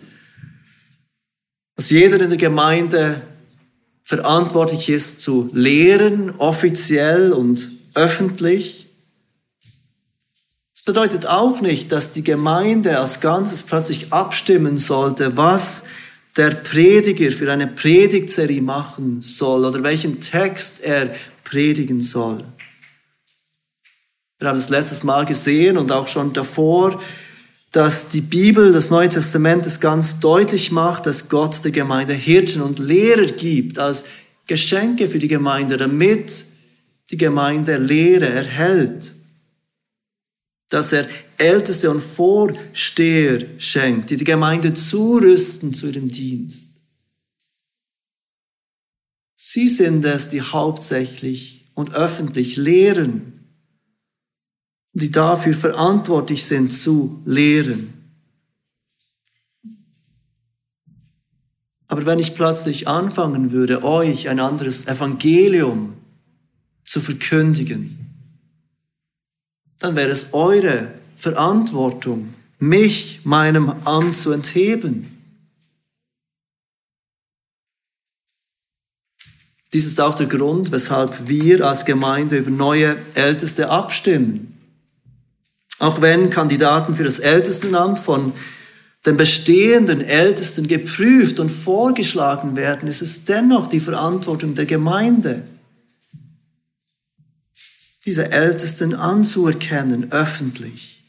dass 1.75 1.89
jeder 1.89 2.19
in 2.19 2.29
der 2.29 2.37
Gemeinde 2.37 3.21
verantwortlich 4.05 4.87
ist 4.87 5.21
zu 5.21 5.49
lehren, 5.51 6.35
offiziell 6.37 7.33
und 7.33 7.71
öffentlich. 7.95 8.85
Es 10.73 10.83
bedeutet 10.83 11.25
auch 11.25 11.59
nicht, 11.59 11.91
dass 11.91 12.13
die 12.13 12.23
Gemeinde 12.23 12.99
als 12.99 13.19
Ganzes 13.19 13.63
plötzlich 13.63 14.13
abstimmen 14.13 14.77
sollte, 14.77 15.35
was 15.35 15.85
der 16.37 16.51
Prediger 16.51 17.31
für 17.31 17.51
eine 17.51 17.65
Predigtserie 17.65 18.61
machen 18.61 19.21
soll 19.23 19.65
oder 19.65 19.81
welchen 19.81 20.19
Text 20.19 20.83
er 20.83 21.15
predigen 21.43 22.01
soll. 22.01 22.43
Wir 24.37 24.49
haben 24.49 24.57
es 24.57 24.69
letztes 24.69 25.03
Mal 25.03 25.25
gesehen 25.25 25.77
und 25.77 25.91
auch 25.91 26.07
schon 26.07 26.33
davor, 26.33 27.01
dass 27.75 28.07
die 28.07 28.21
Bibel, 28.21 28.71
das 28.71 28.89
Neue 28.89 29.09
Testament 29.09 29.65
es 29.65 29.81
ganz 29.81 30.21
deutlich 30.21 30.71
macht, 30.71 31.07
dass 31.07 31.27
Gott 31.27 31.61
der 31.65 31.71
Gemeinde 31.71 32.13
Hirten 32.13 32.61
und 32.61 32.79
Lehrer 32.79 33.25
gibt 33.25 33.79
als 33.79 34.05
Geschenke 34.47 35.09
für 35.09 35.19
die 35.19 35.27
Gemeinde, 35.27 35.75
damit 35.75 36.45
die 37.11 37.17
Gemeinde 37.17 37.75
Lehre 37.75 38.29
erhält. 38.29 39.15
Dass 40.69 40.93
er 40.93 41.05
Älteste 41.37 41.91
und 41.91 41.99
Vorsteher 41.99 43.45
schenkt, 43.57 44.09
die 44.09 44.15
die 44.15 44.23
Gemeinde 44.23 44.73
zurüsten 44.73 45.73
zu 45.73 45.87
ihrem 45.87 46.07
Dienst. 46.07 46.71
Sie 49.35 49.67
sind 49.67 50.05
es, 50.05 50.29
die 50.29 50.41
hauptsächlich 50.41 51.65
und 51.73 51.93
öffentlich 51.93 52.55
lehren 52.55 53.34
die 54.95 55.11
dafür 55.11 55.53
verantwortlich 55.53 56.45
sind 56.45 56.71
zu 56.71 57.21
lehren. 57.25 57.93
Aber 61.87 62.05
wenn 62.05 62.17
ich 62.17 62.33
plötzlich 62.33 62.87
anfangen 62.87 63.51
würde, 63.51 63.83
euch 63.83 64.29
ein 64.29 64.39
anderes 64.39 64.87
Evangelium 64.87 65.93
zu 66.85 67.01
verkündigen, 67.01 67.99
dann 69.79 69.97
wäre 69.97 70.09
es 70.09 70.33
eure 70.33 70.93
Verantwortung, 71.17 72.33
mich 72.59 73.19
meinem 73.25 73.69
Amt 73.83 74.15
zu 74.15 74.31
entheben. 74.31 75.11
Dies 79.73 79.85
ist 79.85 79.99
auch 79.99 80.15
der 80.15 80.27
Grund, 80.27 80.71
weshalb 80.71 81.27
wir 81.27 81.67
als 81.67 81.83
Gemeinde 81.83 82.37
über 82.37 82.49
neue 82.49 82.95
Älteste 83.13 83.69
abstimmen. 83.69 84.54
Auch 85.85 86.01
wenn 86.01 86.31
Kandidaten 86.31 86.95
für 86.95 87.03
das 87.03 87.19
Ältestenamt 87.19 87.99
von 87.99 88.33
den 89.05 89.17
bestehenden 89.17 90.01
Ältesten 90.01 90.67
geprüft 90.67 91.39
und 91.39 91.51
vorgeschlagen 91.51 92.55
werden, 92.55 92.89
ist 92.89 93.03
es 93.03 93.25
dennoch 93.25 93.67
die 93.67 93.79
Verantwortung 93.79 94.55
der 94.55 94.65
Gemeinde, 94.65 95.43
diese 98.03 98.31
Ältesten 98.31 98.95
anzuerkennen, 98.95 100.11
öffentlich. 100.11 101.03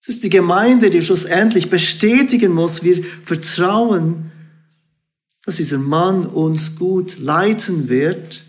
Es 0.00 0.10
ist 0.10 0.22
die 0.22 0.30
Gemeinde, 0.30 0.88
die 0.88 1.02
schlussendlich 1.02 1.70
bestätigen 1.70 2.52
muss, 2.52 2.84
wir 2.84 3.02
vertrauen, 3.24 4.30
dass 5.44 5.56
dieser 5.56 5.78
Mann 5.78 6.24
uns 6.24 6.76
gut 6.76 7.18
leiten 7.18 7.88
wird. 7.88 8.44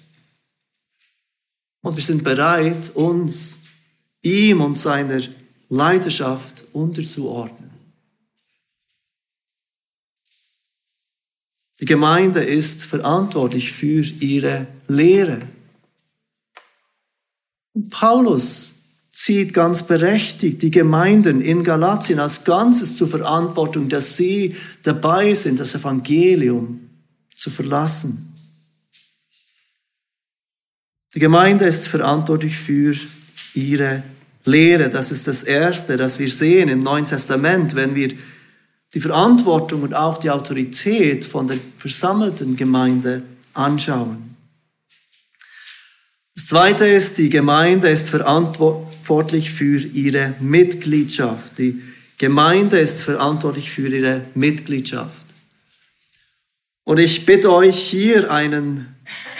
Und 1.81 1.95
wir 1.95 2.03
sind 2.03 2.23
bereit, 2.23 2.91
uns 2.93 3.61
ihm 4.21 4.61
und 4.61 4.77
seiner 4.77 5.21
Leidenschaft 5.69 6.65
unterzuordnen. 6.73 7.71
Die 11.79 11.85
Gemeinde 11.85 12.43
ist 12.43 12.85
verantwortlich 12.85 13.71
für 13.71 14.01
ihre 14.01 14.67
Lehre. 14.87 15.41
Und 17.73 17.89
Paulus 17.89 18.81
zieht 19.11 19.53
ganz 19.53 19.87
berechtigt 19.87 20.61
die 20.61 20.71
Gemeinden 20.71 21.41
in 21.41 21.63
Galatien 21.63 22.19
als 22.19 22.45
Ganzes 22.45 22.97
zur 22.97 23.07
Verantwortung, 23.07 23.89
dass 23.89 24.15
sie 24.15 24.55
dabei 24.83 25.33
sind, 25.33 25.59
das 25.59 25.73
Evangelium 25.73 26.89
zu 27.35 27.49
verlassen. 27.49 28.33
Die 31.13 31.19
Gemeinde 31.19 31.65
ist 31.65 31.87
verantwortlich 31.87 32.55
für 32.55 32.95
ihre 33.53 34.03
Lehre. 34.45 34.89
Das 34.89 35.11
ist 35.11 35.27
das 35.27 35.43
Erste, 35.43 35.97
das 35.97 36.19
wir 36.19 36.29
sehen 36.29 36.69
im 36.69 36.83
Neuen 36.83 37.05
Testament, 37.05 37.75
wenn 37.75 37.95
wir 37.95 38.09
die 38.93 38.99
Verantwortung 38.99 39.83
und 39.83 39.93
auch 39.93 40.17
die 40.17 40.29
Autorität 40.29 41.23
von 41.23 41.47
der 41.47 41.57
versammelten 41.77 42.55
Gemeinde 42.55 43.23
anschauen. 43.53 44.35
Das 46.35 46.45
Zweite 46.45 46.87
ist, 46.87 47.17
die 47.17 47.29
Gemeinde 47.29 47.89
ist 47.89 48.09
verantwortlich 48.09 49.51
für 49.51 49.79
ihre 49.79 50.33
Mitgliedschaft. 50.39 51.57
Die 51.57 51.81
Gemeinde 52.17 52.79
ist 52.79 53.03
verantwortlich 53.03 53.69
für 53.69 53.87
ihre 53.87 54.25
Mitgliedschaft. 54.33 55.25
Und 56.83 56.99
ich 56.99 57.25
bitte 57.25 57.51
euch 57.51 57.77
hier 57.77 58.31
einen 58.31 58.95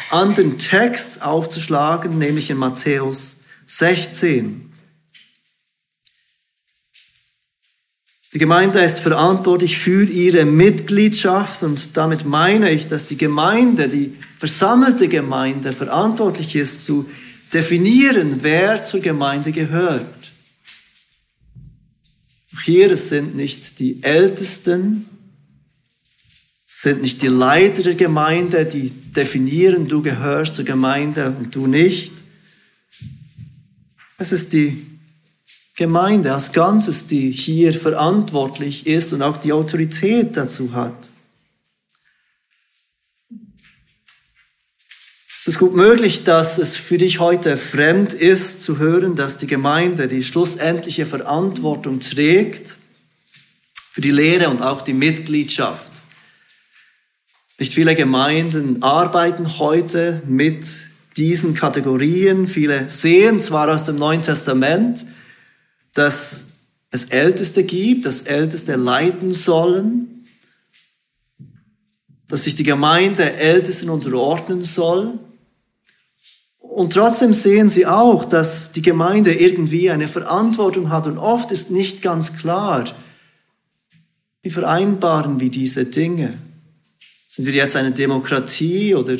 anderen 0.10 0.58
Text 0.58 1.22
aufzuschlagen, 1.22 2.18
nämlich 2.18 2.50
in 2.50 2.58
Matthäus 2.58 3.41
16. 3.66 4.72
Die 8.34 8.38
Gemeinde 8.38 8.80
ist 8.82 9.00
verantwortlich 9.00 9.78
für 9.78 10.04
ihre 10.06 10.46
Mitgliedschaft 10.46 11.64
und 11.64 11.98
damit 11.98 12.26
meine 12.26 12.72
ich, 12.72 12.88
dass 12.88 13.06
die 13.06 13.18
Gemeinde, 13.18 13.90
die 13.90 14.16
versammelte 14.38 15.10
Gemeinde 15.10 15.74
verantwortlich 15.74 16.56
ist 16.56 16.86
zu 16.86 17.10
definieren, 17.54 18.38
wer 18.42 18.86
zur 18.86 19.02
Gemeinde 19.02 19.52
gehört. 19.52 20.06
Hier 22.64 22.92
es 22.92 23.10
sind 23.10 23.36
nicht 23.36 23.80
die 23.80 24.02
Ältesten, 24.02 25.10
es 26.66 26.84
sind 26.84 27.02
nicht 27.02 27.22
die 27.22 27.28
Leiter 27.28 27.84
der 27.84 27.96
Gemeinde, 27.96 28.66
die 28.66 28.92
definieren, 28.92 29.90
du 29.90 30.02
gehörst 30.02 30.56
zur 30.56 30.64
Gemeinde 30.64 31.36
und 31.38 31.54
du 31.54 31.68
nicht. 31.68 32.14
Es 34.22 34.32
ist 34.32 34.54
die 34.54 34.86
Gemeinde 35.76 36.32
als 36.32 36.52
Ganzes, 36.52 37.08
die 37.08 37.32
hier 37.32 37.74
verantwortlich 37.74 38.86
ist 38.86 39.14
und 39.14 39.24
auch 39.24 39.38
die 39.38 39.52
Autorität 39.52 40.38
dazu 40.38 40.74
hat. 40.74 40.94
Es 45.28 45.48
ist 45.48 45.58
gut 45.58 45.74
möglich, 45.74 46.24
dass 46.24 46.60
es 46.60 46.76
für 46.76 47.00
dich 47.00 47.18
heute 47.20 47.58
fremd 47.58 48.14
ist 48.14 48.62
zu 48.62 48.78
hören, 48.78 49.16
dass 49.16 49.40
die 49.40 49.48
Gemeinde 49.48 50.08
die 50.08 50.22
schlussendliche 50.22 51.08
Verantwortung 51.08 52.00
trägt 52.00 52.78
für 53.74 54.02
die 54.02 54.12
Lehre 54.12 54.50
und 54.50 54.62
auch 54.62 54.84
die 54.84 54.94
Mitgliedschaft. 54.94 55.92
Nicht 57.58 57.74
viele 57.74 57.96
Gemeinden 57.96 58.84
arbeiten 58.84 59.58
heute 59.58 60.22
mit 60.28 60.91
diesen 61.18 61.54
Kategorien. 61.54 62.48
Viele 62.48 62.90
sehen 62.90 63.40
zwar 63.40 63.70
aus 63.72 63.84
dem 63.84 63.98
Neuen 63.98 64.22
Testament, 64.22 65.06
dass 65.94 66.46
es 66.92 67.06
Älteste 67.06 67.64
gibt, 67.64 68.06
dass 68.06 68.24
Älteste 68.24 68.76
leiten 68.76 69.34
sollen, 69.34 70.26
dass 72.28 72.46
sich 72.46 72.56
die 72.56 72.64
Gemeinde 72.64 73.34
Ältesten 73.34 73.90
unterordnen 73.90 74.62
soll. 74.62 75.20
Und 76.60 76.94
trotzdem 76.94 77.34
sehen 77.34 77.68
sie 77.68 77.86
auch, 77.86 78.24
dass 78.24 78.72
die 78.72 78.82
Gemeinde 78.82 79.34
irgendwie 79.34 79.90
eine 79.90 80.08
Verantwortung 80.08 80.90
hat 80.90 81.06
und 81.08 81.18
oft 81.18 81.52
ist 81.52 81.72
nicht 81.72 82.02
ganz 82.02 82.38
klar, 82.38 82.86
wie 84.42 84.50
vereinbaren 84.50 85.40
wir 85.40 85.52
diese 85.52 85.86
Dinge. 85.86 86.38
Sind 87.28 87.46
wir 87.46 87.54
jetzt 87.54 87.76
eine 87.76 87.92
Demokratie 87.92 88.96
oder 88.96 89.18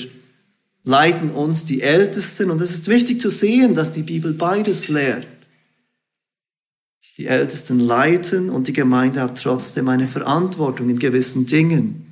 leiten 0.84 1.32
uns 1.32 1.66
die 1.66 1.82
Ältesten. 1.82 2.52
Und 2.52 2.62
es 2.62 2.72
ist 2.72 2.88
wichtig 2.88 3.22
zu 3.22 3.30
sehen, 3.30 3.76
dass 3.76 3.92
die 3.92 4.04
Bibel 4.04 4.34
beides 4.34 4.88
lehrt. 4.88 5.28
Die 7.18 7.28
Ältesten 7.28 7.80
leiten 7.80 8.50
und 8.50 8.68
die 8.68 8.74
Gemeinde 8.74 9.22
hat 9.22 9.42
trotzdem 9.42 9.88
eine 9.90 10.08
Verantwortung 10.08 10.90
in 10.90 10.98
gewissen 10.98 11.46
Dingen. 11.46 12.08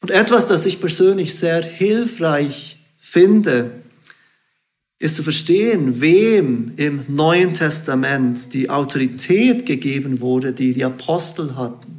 Und 0.00 0.10
etwas, 0.10 0.46
das 0.46 0.64
ich 0.64 0.80
persönlich 0.80 1.34
sehr 1.34 1.62
hilfreich 1.62 2.78
finde, 3.00 3.72
ist 5.00 5.16
zu 5.16 5.22
verstehen, 5.22 6.00
wem 6.00 6.72
im 6.76 7.04
Neuen 7.08 7.54
Testament 7.54 8.52
die 8.54 8.68
Autorität 8.68 9.66
gegeben 9.66 10.20
wurde, 10.20 10.52
die 10.52 10.72
die 10.72 10.84
Apostel 10.84 11.56
hatten. 11.56 11.97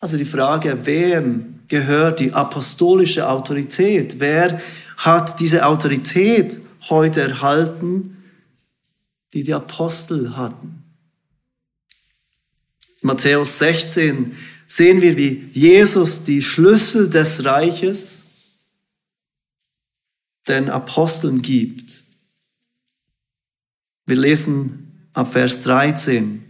Also 0.00 0.16
die 0.16 0.24
Frage, 0.24 0.86
wem 0.86 1.60
gehört 1.68 2.20
die 2.20 2.32
apostolische 2.32 3.28
Autorität? 3.28 4.20
Wer 4.20 4.60
hat 4.96 5.40
diese 5.40 5.66
Autorität 5.66 6.60
heute 6.88 7.20
erhalten, 7.20 8.16
die 9.32 9.42
die 9.42 9.54
Apostel 9.54 10.36
hatten? 10.36 10.84
Matthäus 13.02 13.58
16 13.58 14.36
sehen 14.66 15.00
wir, 15.00 15.16
wie 15.16 15.50
Jesus 15.52 16.24
die 16.24 16.42
Schlüssel 16.42 17.10
des 17.10 17.44
Reiches 17.44 18.26
den 20.46 20.70
Aposteln 20.70 21.42
gibt. 21.42 22.04
Wir 24.06 24.16
lesen 24.16 25.10
ab 25.12 25.32
Vers 25.32 25.62
13. 25.62 26.47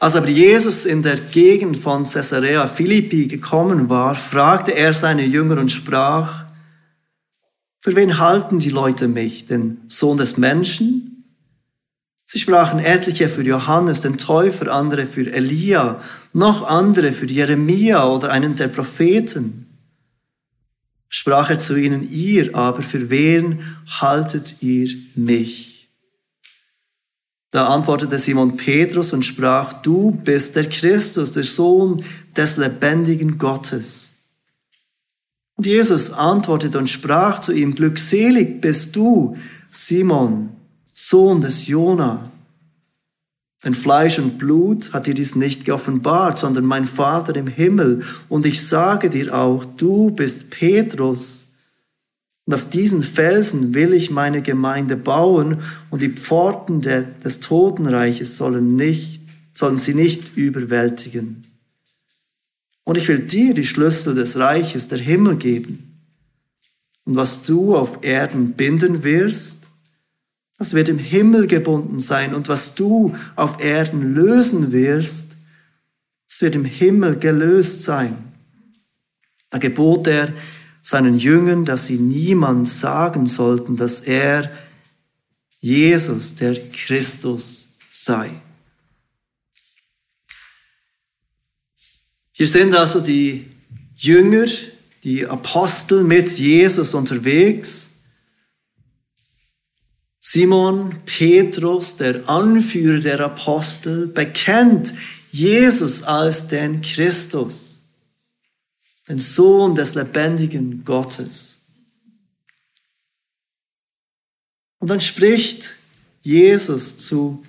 Als 0.00 0.16
aber 0.16 0.28
Jesus 0.28 0.86
in 0.86 1.02
der 1.02 1.16
Gegend 1.16 1.76
von 1.76 2.04
Caesarea 2.04 2.66
Philippi 2.66 3.28
gekommen 3.28 3.88
war, 3.88 4.16
fragte 4.16 4.74
er 4.74 4.92
seine 4.92 5.24
Jünger 5.24 5.58
und 5.58 5.70
sprach, 5.70 6.46
für 7.80 7.94
wen 7.94 8.18
halten 8.18 8.58
die 8.58 8.70
Leute 8.70 9.06
mich, 9.06 9.46
den 9.46 9.82
Sohn 9.86 10.16
des 10.16 10.36
Menschen? 10.36 11.24
Sie 12.26 12.40
sprachen 12.40 12.80
etliche 12.80 13.28
für 13.28 13.42
Johannes, 13.42 14.00
den 14.00 14.18
Täufer, 14.18 14.72
andere 14.72 15.06
für 15.06 15.32
Elia, 15.32 16.00
noch 16.32 16.66
andere 16.66 17.12
für 17.12 17.26
Jeremia 17.26 18.06
oder 18.08 18.30
einen 18.30 18.56
der 18.56 18.68
Propheten 18.68 19.70
sprach 21.10 21.50
er 21.50 21.58
zu 21.58 21.76
ihnen, 21.76 22.08
ihr 22.10 22.54
aber, 22.54 22.82
für 22.82 23.10
wen 23.10 23.76
haltet 23.86 24.62
ihr 24.62 24.88
mich? 25.14 25.69
Da 27.50 27.66
antwortete 27.68 28.18
Simon 28.18 28.56
Petrus 28.56 29.12
und 29.12 29.24
sprach, 29.24 29.72
du 29.82 30.12
bist 30.12 30.56
der 30.56 30.68
Christus, 30.68 31.32
der 31.32 31.44
Sohn 31.44 32.02
des 32.36 32.56
lebendigen 32.56 33.38
Gottes. 33.38 34.12
Und 35.56 35.66
Jesus 35.66 36.12
antwortete 36.12 36.78
und 36.78 36.88
sprach 36.88 37.40
zu 37.40 37.52
ihm, 37.52 37.74
glückselig 37.74 38.60
bist 38.60 38.94
du, 38.94 39.36
Simon, 39.68 40.50
Sohn 40.94 41.40
des 41.40 41.66
Jona, 41.66 42.30
denn 43.64 43.74
Fleisch 43.74 44.18
und 44.18 44.38
Blut 44.38 44.92
hat 44.92 45.06
dir 45.06 45.14
dies 45.14 45.36
nicht 45.36 45.66
geoffenbart, 45.66 46.38
sondern 46.38 46.64
mein 46.64 46.86
Vater 46.86 47.36
im 47.36 47.46
Himmel. 47.46 48.02
Und 48.28 48.46
ich 48.46 48.66
sage 48.66 49.10
dir 49.10 49.34
auch, 49.34 49.64
du 49.64 50.10
bist 50.10 50.50
Petrus. 50.50 51.48
Und 52.50 52.54
auf 52.54 52.68
diesen 52.68 53.04
Felsen 53.04 53.74
will 53.74 53.92
ich 53.92 54.10
meine 54.10 54.42
Gemeinde 54.42 54.96
bauen 54.96 55.62
und 55.88 56.02
die 56.02 56.08
Pforten 56.08 56.80
der, 56.80 57.02
des 57.02 57.38
Totenreiches 57.38 58.36
sollen, 58.36 58.74
nicht, 58.74 59.20
sollen 59.54 59.78
sie 59.78 59.94
nicht 59.94 60.36
überwältigen. 60.36 61.44
Und 62.82 62.98
ich 62.98 63.06
will 63.06 63.20
dir 63.20 63.54
die 63.54 63.64
Schlüssel 63.64 64.16
des 64.16 64.36
Reiches 64.36 64.88
der 64.88 64.98
Himmel 64.98 65.36
geben. 65.36 66.00
Und 67.04 67.14
was 67.14 67.44
du 67.44 67.76
auf 67.76 68.02
Erden 68.02 68.54
binden 68.54 69.04
wirst, 69.04 69.68
das 70.58 70.74
wird 70.74 70.88
im 70.88 70.98
Himmel 70.98 71.46
gebunden 71.46 72.00
sein. 72.00 72.34
Und 72.34 72.48
was 72.48 72.74
du 72.74 73.14
auf 73.36 73.62
Erden 73.62 74.12
lösen 74.12 74.72
wirst, 74.72 75.36
das 76.28 76.42
wird 76.42 76.56
im 76.56 76.64
Himmel 76.64 77.16
gelöst 77.16 77.84
sein. 77.84 78.18
Da 79.50 79.58
gebot 79.58 80.08
er 80.08 80.32
seinen 80.82 81.18
Jüngern, 81.18 81.64
dass 81.64 81.86
sie 81.86 81.98
niemand 81.98 82.68
sagen 82.68 83.26
sollten, 83.26 83.76
dass 83.76 84.00
er 84.00 84.50
Jesus, 85.60 86.34
der 86.36 86.70
Christus 86.70 87.76
sei. 87.90 88.30
Hier 92.32 92.46
sind 92.46 92.74
also 92.74 93.00
die 93.00 93.50
Jünger, 93.96 94.46
die 95.04 95.26
Apostel 95.26 96.02
mit 96.02 96.30
Jesus 96.38 96.94
unterwegs. 96.94 97.90
Simon 100.22 101.00
Petrus, 101.04 101.96
der 101.96 102.26
Anführer 102.28 103.00
der 103.00 103.20
Apostel, 103.20 104.06
bekennt 104.06 104.94
Jesus 105.32 106.02
als 106.02 106.48
den 106.48 106.80
Christus, 106.80 107.69
den 109.10 109.18
Sohn 109.18 109.74
des 109.74 109.96
lebendigen 109.96 110.84
Gottes. 110.84 111.62
Und 114.78 114.88
dann 114.88 115.00
spricht 115.00 115.74
Jesus 116.22 116.96
zu 116.96 117.44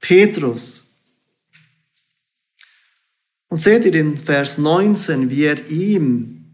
Petrus. 0.00 0.96
Und 3.46 3.58
seht 3.58 3.84
ihr 3.84 3.94
in 3.94 4.18
Vers 4.18 4.58
19, 4.58 5.30
wie 5.30 5.44
er 5.44 5.70
ihm 5.70 6.46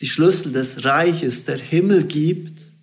die 0.00 0.08
Schlüssel 0.08 0.52
des 0.52 0.84
Reiches 0.84 1.44
der 1.44 1.58
Himmel 1.58 2.02
gibt 2.04 2.74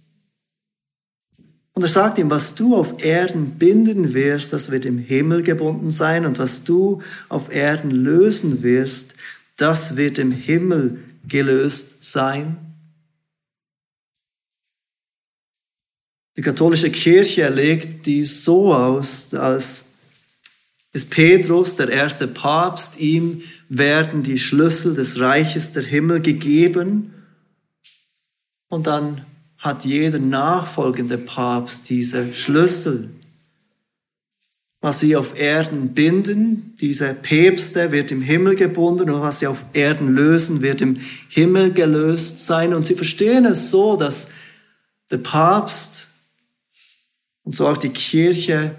und 1.74 1.84
er 1.84 1.90
sagt 1.90 2.18
ihm, 2.18 2.30
was 2.30 2.56
du 2.56 2.76
auf 2.76 3.04
Erden 3.04 3.58
binden 3.58 4.14
wirst, 4.14 4.54
das 4.54 4.72
wird 4.72 4.86
im 4.86 4.98
Himmel 4.98 5.42
gebunden 5.42 5.90
sein, 5.90 6.26
und 6.26 6.38
was 6.38 6.64
du 6.64 7.02
auf 7.30 7.52
Erden 7.52 7.92
lösen 7.92 8.62
wirst, 8.62 9.16
das 9.62 9.95
wird 9.95 10.17
im 10.17 10.32
Himmel 10.32 11.04
gelöst 11.28 12.04
sein. 12.04 12.58
Die 16.36 16.41
katholische 16.41 16.89
Kirche 16.89 17.47
legt 17.50 18.06
dies 18.06 18.43
so 18.43 18.74
aus, 18.74 19.34
als 19.34 19.89
ist 20.93 21.10
Petrus, 21.10 21.76
der 21.78 21.89
erste 21.89 22.28
Papst, 22.28 23.00
ihm 23.00 23.41
werden 23.69 24.24
die 24.24 24.38
Schlüssel 24.38 24.93
des 24.93 25.19
Reiches 25.19 25.71
der 25.71 25.84
Himmel 25.84 26.21
gegeben 26.21 27.13
und 28.67 28.88
dann 28.88 29.26
hat 29.58 29.86
jeder 29.86 30.19
nachfolgende 30.19 31.17
Papst 31.17 31.89
diese 31.89 32.34
Schlüssel. 32.34 33.10
Was 34.82 35.00
sie 35.00 35.15
auf 35.15 35.39
Erden 35.39 35.94
binden, 35.94 36.76
diese 36.82 37.13
Päpste 37.13 37.91
wird 37.91 38.12
im 38.12 38.22
Himmel 38.22 38.56
gebunden 38.56 39.12
und 39.12 39.22
was 39.22 39.39
sie 39.39 39.48
auf 39.48 39.63
Erden 39.74 40.15
lösen, 40.15 40.62
wird 40.62 40.82
im 40.82 41.00
Himmel 41.30 41.72
gelöst 41.72 42.46
sein. 42.46 42.74
Und 42.74 42.88
sie 42.88 42.96
verstehen 42.96 43.46
es 43.46 43.70
so, 43.70 43.96
dass 43.96 44.32
der 45.12 45.20
Papst 45.20 46.10
und 47.44 47.56
so 47.56 47.67
auch 47.67 47.78
die 47.78 47.89
Kirche 47.89 48.76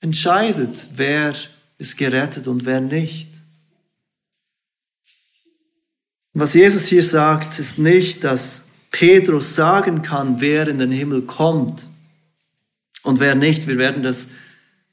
entscheidet, 0.00 0.86
wer 0.94 1.34
ist 1.78 1.96
gerettet 1.96 2.46
und 2.46 2.64
wer 2.64 2.80
nicht. 2.80 3.28
was 6.36 6.54
Jesus 6.54 6.86
hier 6.86 7.02
sagt, 7.02 7.58
ist 7.60 7.78
nicht, 7.78 8.24
dass 8.24 8.68
Petrus 8.90 9.54
sagen 9.54 10.02
kann, 10.02 10.40
wer 10.40 10.68
in 10.68 10.78
den 10.78 10.90
Himmel 10.90 11.22
kommt 11.22 11.88
und 13.02 13.20
wer 13.20 13.34
nicht. 13.34 13.66
Wir 13.66 13.78
werden 13.78 14.02
das 14.02 14.30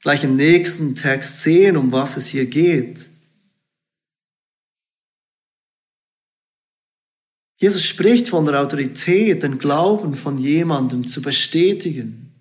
gleich 0.02 0.24
im 0.24 0.34
nächsten 0.34 0.94
Text 0.94 1.42
sehen, 1.42 1.76
um 1.76 1.90
was 1.92 2.16
es 2.16 2.26
hier 2.26 2.46
geht. 2.46 3.08
Jesus 7.56 7.84
spricht 7.84 8.28
von 8.28 8.44
der 8.44 8.60
Autorität, 8.60 9.44
den 9.44 9.58
Glauben 9.58 10.16
von 10.16 10.36
jemandem 10.36 11.06
zu 11.06 11.22
bestätigen 11.22 12.34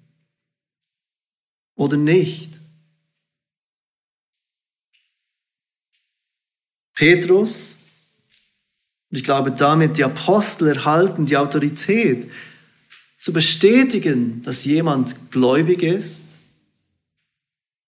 oder 1.76 1.96
nicht. 1.96 2.60
Petrus 6.96 7.78
und 9.12 9.18
ich 9.18 9.24
glaube, 9.24 9.52
damit 9.52 9.98
die 9.98 10.06
Apostel 10.06 10.70
erhalten 10.70 11.26
die 11.26 11.38
Autorität, 11.38 12.32
zu 13.20 13.34
bestätigen, 13.34 14.42
dass 14.42 14.66
jemand 14.66 15.32
gläubig 15.32 15.84
ist 15.84 16.40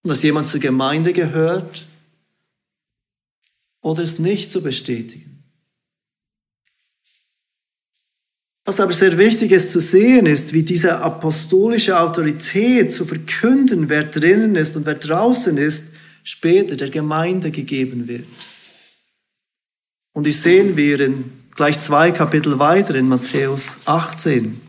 und 0.03 0.09
dass 0.09 0.21
jemand 0.21 0.47
zur 0.47 0.59
Gemeinde 0.59 1.13
gehört 1.13 1.87
oder 3.81 4.03
es 4.03 4.19
nicht 4.19 4.51
zu 4.51 4.61
bestätigen. 4.61 5.29
Was 8.65 8.79
aber 8.79 8.93
sehr 8.93 9.17
wichtig 9.17 9.51
ist 9.51 9.71
zu 9.71 9.79
sehen, 9.79 10.25
ist, 10.25 10.53
wie 10.53 10.63
diese 10.63 10.99
apostolische 10.99 11.99
Autorität 11.99 12.93
zu 12.93 13.05
verkünden, 13.05 13.89
wer 13.89 14.03
drinnen 14.03 14.55
ist 14.55 14.75
und 14.77 14.85
wer 14.85 14.95
draußen 14.95 15.57
ist, 15.57 15.95
später 16.23 16.77
der 16.77 16.89
Gemeinde 16.89 17.51
gegeben 17.51 18.07
wird. 18.07 18.25
Und 20.13 20.25
die 20.25 20.31
sehen 20.31 20.77
wir 20.77 20.99
in 21.01 21.31
gleich 21.55 21.77
zwei 21.79 22.11
Kapitel 22.11 22.57
weiter 22.59 22.95
in 22.95 23.09
Matthäus 23.09 23.79
18. 23.85 24.61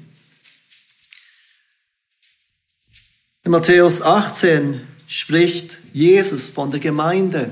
In 3.44 3.50
Matthäus 3.50 4.02
18 4.02 4.80
spricht 5.14 5.78
Jesus 5.92 6.46
von 6.46 6.72
der 6.72 6.80
Gemeinde. 6.80 7.48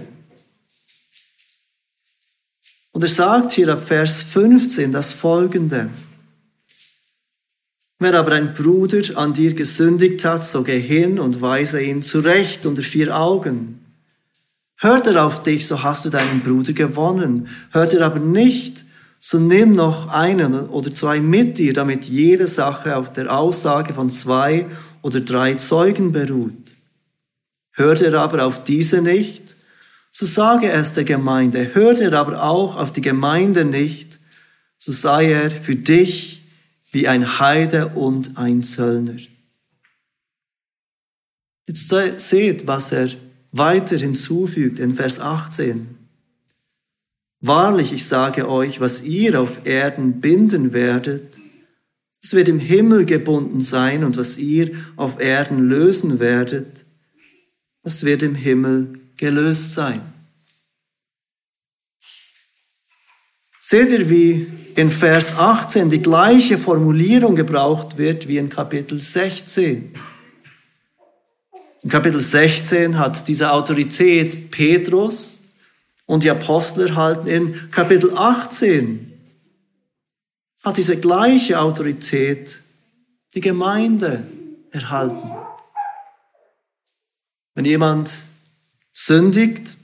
Und 2.90 3.05
er 3.05 3.09
sagt 3.09 3.53
hier 3.53 3.68
ab 3.68 3.87
Vers 3.87 4.20
15 4.20 4.90
das 4.90 5.12
folgende. 5.12 5.88
Wer 8.01 8.18
aber 8.18 8.33
ein 8.33 8.53
Bruder 8.53 9.16
an 9.16 9.33
dir 9.33 9.55
gesündigt 9.55 10.25
hat, 10.25 10.44
so 10.44 10.64
geh 10.64 10.81
hin 10.81 11.20
und 11.20 11.40
weise 11.40 11.81
ihn 11.81 12.03
zurecht 12.03 12.66
unter 12.66 12.83
vier 12.83 13.16
Augen. 13.16 13.79
Hört 14.77 15.07
er 15.07 15.25
auf 15.25 15.44
dich, 15.44 15.68
so 15.68 15.85
hast 15.85 16.05
du 16.05 16.11
deinen 16.11 16.42
Bruder 16.42 16.72
gewonnen. 16.72 17.46
Hört 17.70 17.94
er 17.94 18.05
aber 18.05 18.18
nicht, 18.18 18.85
so 19.20 19.38
nimm 19.38 19.70
noch 19.70 20.09
einen 20.09 20.68
oder 20.68 20.92
zwei 20.92 21.20
mit 21.20 21.59
dir, 21.59 21.75
damit 21.75 22.07
jede 22.07 22.48
Sache 22.48 22.96
auf 22.96 23.12
der 23.12 23.33
Aussage 23.33 23.94
von 23.94 24.11
zwei 24.11 24.66
oder 25.01 25.20
drei 25.20 25.55
Zeugen 25.55 26.11
beruht. 26.11 26.62
Hört 27.72 28.02
er 28.02 28.14
aber 28.14 28.44
auf 28.44 28.64
diese 28.64 29.00
nicht, 29.02 29.56
so 30.11 30.26
sage 30.26 30.70
es 30.70 30.92
der 30.92 31.04
Gemeinde. 31.04 31.74
Hört 31.74 32.00
er 32.00 32.12
aber 32.12 32.42
auch 32.42 32.76
auf 32.76 32.92
die 32.92 33.00
Gemeinde 33.00 33.64
nicht, 33.64 34.20
so 34.78 34.92
sei 34.92 35.32
er 35.32 35.50
für 35.50 35.76
dich 35.76 36.44
wie 36.90 37.08
ein 37.08 37.38
Heide 37.38 37.88
und 37.88 38.37
ein 38.37 38.62
Zöllner. 38.62 39.16
Jetzt 41.66 41.88
seht, 42.18 42.66
was 42.66 42.92
er 42.92 43.08
weiter 43.52 43.96
hinzufügt 43.96 44.78
in 44.78 44.94
Vers 44.94 45.20
18. 45.20 45.96
Wahrlich, 47.40 47.92
ich 47.92 48.06
sage 48.06 48.48
euch, 48.48 48.80
was 48.80 49.02
ihr 49.02 49.40
auf 49.40 49.64
Erden 49.64 50.20
binden 50.20 50.72
werdet, 50.72 51.38
es 52.22 52.35
wird 52.35 52.48
im 52.48 52.61
Himmel 52.61 53.04
gebunden 53.04 53.61
sein 53.61 54.04
und 54.04 54.16
was 54.16 54.38
ihr 54.38 54.70
auf 54.96 55.18
Erden 55.18 55.68
lösen 55.68 56.20
werdet, 56.20 56.81
es 57.82 58.04
wird 58.04 58.22
im 58.22 58.34
Himmel 58.34 59.00
gelöst 59.16 59.74
sein. 59.74 60.00
Seht 63.60 63.90
ihr, 63.90 64.10
wie 64.10 64.48
in 64.74 64.90
Vers 64.90 65.36
18 65.36 65.88
die 65.88 66.02
gleiche 66.02 66.58
Formulierung 66.58 67.36
gebraucht 67.36 67.96
wird 67.96 68.26
wie 68.26 68.38
in 68.38 68.48
Kapitel 68.48 68.98
16? 68.98 69.94
In 71.82 71.90
Kapitel 71.90 72.20
16 72.20 72.98
hat 72.98 73.28
diese 73.28 73.52
Autorität 73.52 74.50
Petrus 74.50 75.42
und 76.06 76.22
die 76.22 76.30
Apostel 76.30 76.88
erhalten 76.88 77.28
in 77.28 77.70
Kapitel 77.70 78.16
18 78.16 79.12
hat 80.62 80.76
diese 80.76 80.98
gleiche 80.98 81.60
Autorität 81.60 82.60
die 83.34 83.40
Gemeinde 83.40 84.26
erhalten. 84.70 85.41
Wenn 87.54 87.64
jemand 87.64 88.24
sündigt, 88.92 89.76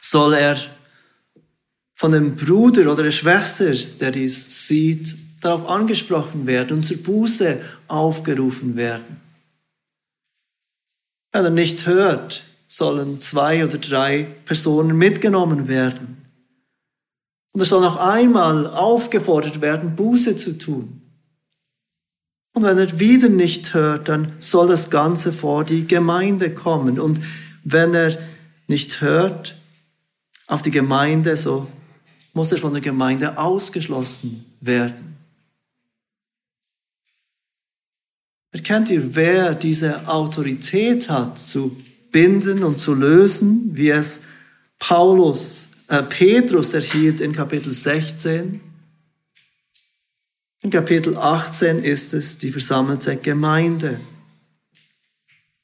soll 0.00 0.34
er 0.34 0.56
von 1.94 2.12
dem 2.12 2.36
Bruder 2.36 2.92
oder 2.92 3.04
der 3.04 3.10
Schwester, 3.10 3.72
der 4.00 4.10
dies 4.10 4.66
sieht, 4.68 5.14
darauf 5.40 5.68
angesprochen 5.68 6.46
werden 6.46 6.78
und 6.78 6.82
zur 6.82 6.98
Buße 6.98 7.60
aufgerufen 7.88 8.76
werden. 8.76 9.20
Wenn 11.32 11.44
er 11.44 11.50
nicht 11.50 11.86
hört, 11.86 12.44
sollen 12.66 13.20
zwei 13.20 13.64
oder 13.64 13.78
drei 13.78 14.24
Personen 14.44 14.96
mitgenommen 14.96 15.68
werden. 15.68 16.26
Und 17.52 17.60
er 17.60 17.66
soll 17.66 17.80
noch 17.80 17.96
einmal 17.96 18.66
aufgefordert 18.66 19.60
werden, 19.60 19.96
Buße 19.96 20.36
zu 20.36 20.58
tun. 20.58 21.05
Und 22.56 22.62
wenn 22.62 22.78
er 22.78 22.98
wieder 22.98 23.28
nicht 23.28 23.74
hört, 23.74 24.08
dann 24.08 24.32
soll 24.38 24.66
das 24.66 24.88
Ganze 24.88 25.30
vor 25.30 25.62
die 25.62 25.86
Gemeinde 25.86 26.54
kommen. 26.54 26.98
Und 26.98 27.20
wenn 27.64 27.92
er 27.92 28.16
nicht 28.66 29.02
hört 29.02 29.54
auf 30.46 30.62
die 30.62 30.70
Gemeinde, 30.70 31.36
so 31.36 31.66
muss 32.32 32.52
er 32.52 32.56
von 32.56 32.72
der 32.72 32.80
Gemeinde 32.80 33.36
ausgeschlossen 33.36 34.46
werden. 34.62 35.18
Erkennt 38.52 38.88
ihr, 38.88 39.14
wer 39.14 39.54
diese 39.54 40.08
Autorität 40.08 41.10
hat 41.10 41.38
zu 41.38 41.76
binden 42.10 42.64
und 42.64 42.78
zu 42.78 42.94
lösen, 42.94 43.72
wie 43.74 43.90
es 43.90 44.22
Paulus, 44.78 45.72
äh, 45.88 46.02
Petrus 46.02 46.72
erhielt 46.72 47.20
in 47.20 47.34
Kapitel 47.34 47.70
16. 47.70 48.62
In 50.66 50.72
Kapitel 50.72 51.16
18 51.16 51.84
ist 51.84 52.12
es 52.12 52.38
die 52.38 52.50
versammelte 52.50 53.16
Gemeinde. 53.16 54.00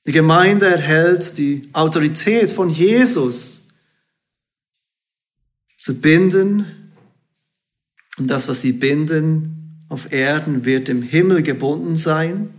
Die 0.06 0.12
Gemeinde 0.12 0.66
erhält 0.66 1.38
die 1.38 1.68
Autorität 1.72 2.50
von 2.50 2.70
Jesus 2.70 3.66
zu 5.76 6.00
binden 6.00 6.92
und 8.16 8.28
das, 8.28 8.46
was 8.46 8.62
sie 8.62 8.74
binden 8.74 9.84
auf 9.88 10.12
Erden, 10.12 10.64
wird 10.64 10.88
im 10.88 11.02
Himmel 11.02 11.42
gebunden 11.42 11.96
sein 11.96 12.54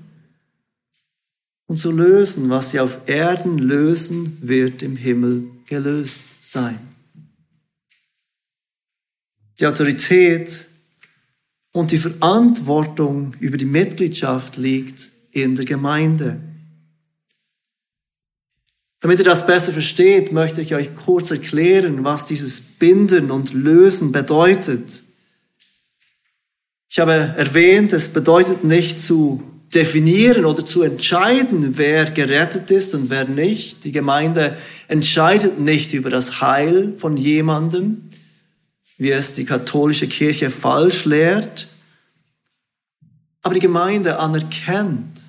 und 1.68 1.78
zu 1.78 1.94
lösen, 1.94 2.50
was 2.50 2.72
sie 2.72 2.82
auf 2.82 3.08
Erden 3.08 3.58
lösen, 3.58 4.38
wird 4.42 4.82
im 4.82 4.98
Himmel 4.98 5.46
gelöst 5.66 6.26
sein. 6.42 6.78
Die 9.62 9.66
Autorität 9.66 10.73
und 11.74 11.92
die 11.92 11.98
Verantwortung 11.98 13.36
über 13.40 13.58
die 13.58 13.66
Mitgliedschaft 13.66 14.56
liegt 14.56 15.12
in 15.32 15.56
der 15.56 15.66
Gemeinde. 15.66 16.40
Damit 19.02 19.20
ihr 19.20 19.26
das 19.26 19.46
besser 19.46 19.74
versteht, 19.74 20.32
möchte 20.32 20.62
ich 20.62 20.76
euch 20.76 20.96
kurz 20.96 21.30
erklären, 21.32 22.06
was 22.06 22.26
dieses 22.26 22.62
Binden 22.62 23.32
und 23.32 23.54
Lösen 23.54 24.14
bedeutet. 24.14 25.04
Ich 26.90 27.00
habe 27.00 27.12
erwähnt, 27.12 27.92
es 27.92 28.14
bedeutet 28.14 28.64
nicht 28.64 29.00
zu 29.00 29.44
definieren 29.74 30.46
oder 30.46 30.64
zu 30.64 30.84
entscheiden, 30.84 31.78
wer 31.78 32.06
gerettet 32.06 32.70
ist 32.70 32.94
und 32.94 33.10
wer 33.10 33.26
nicht. 33.26 33.84
Die 33.84 33.92
Gemeinde 33.92 34.56
entscheidet 34.88 35.60
nicht 35.60 35.94
über 35.94 36.12
das 36.12 36.40
Heil 36.40 36.94
von 36.98 37.18
jemandem, 37.18 38.10
wie 39.04 39.12
es 39.12 39.34
die 39.34 39.46
katholische 39.46 40.08
Kirche 40.08 40.50
falsch 40.50 41.04
lehrt. 41.04 41.68
Aber 43.42 43.54
die 43.54 43.60
Gemeinde 43.60 44.18
anerkennt, 44.18 45.22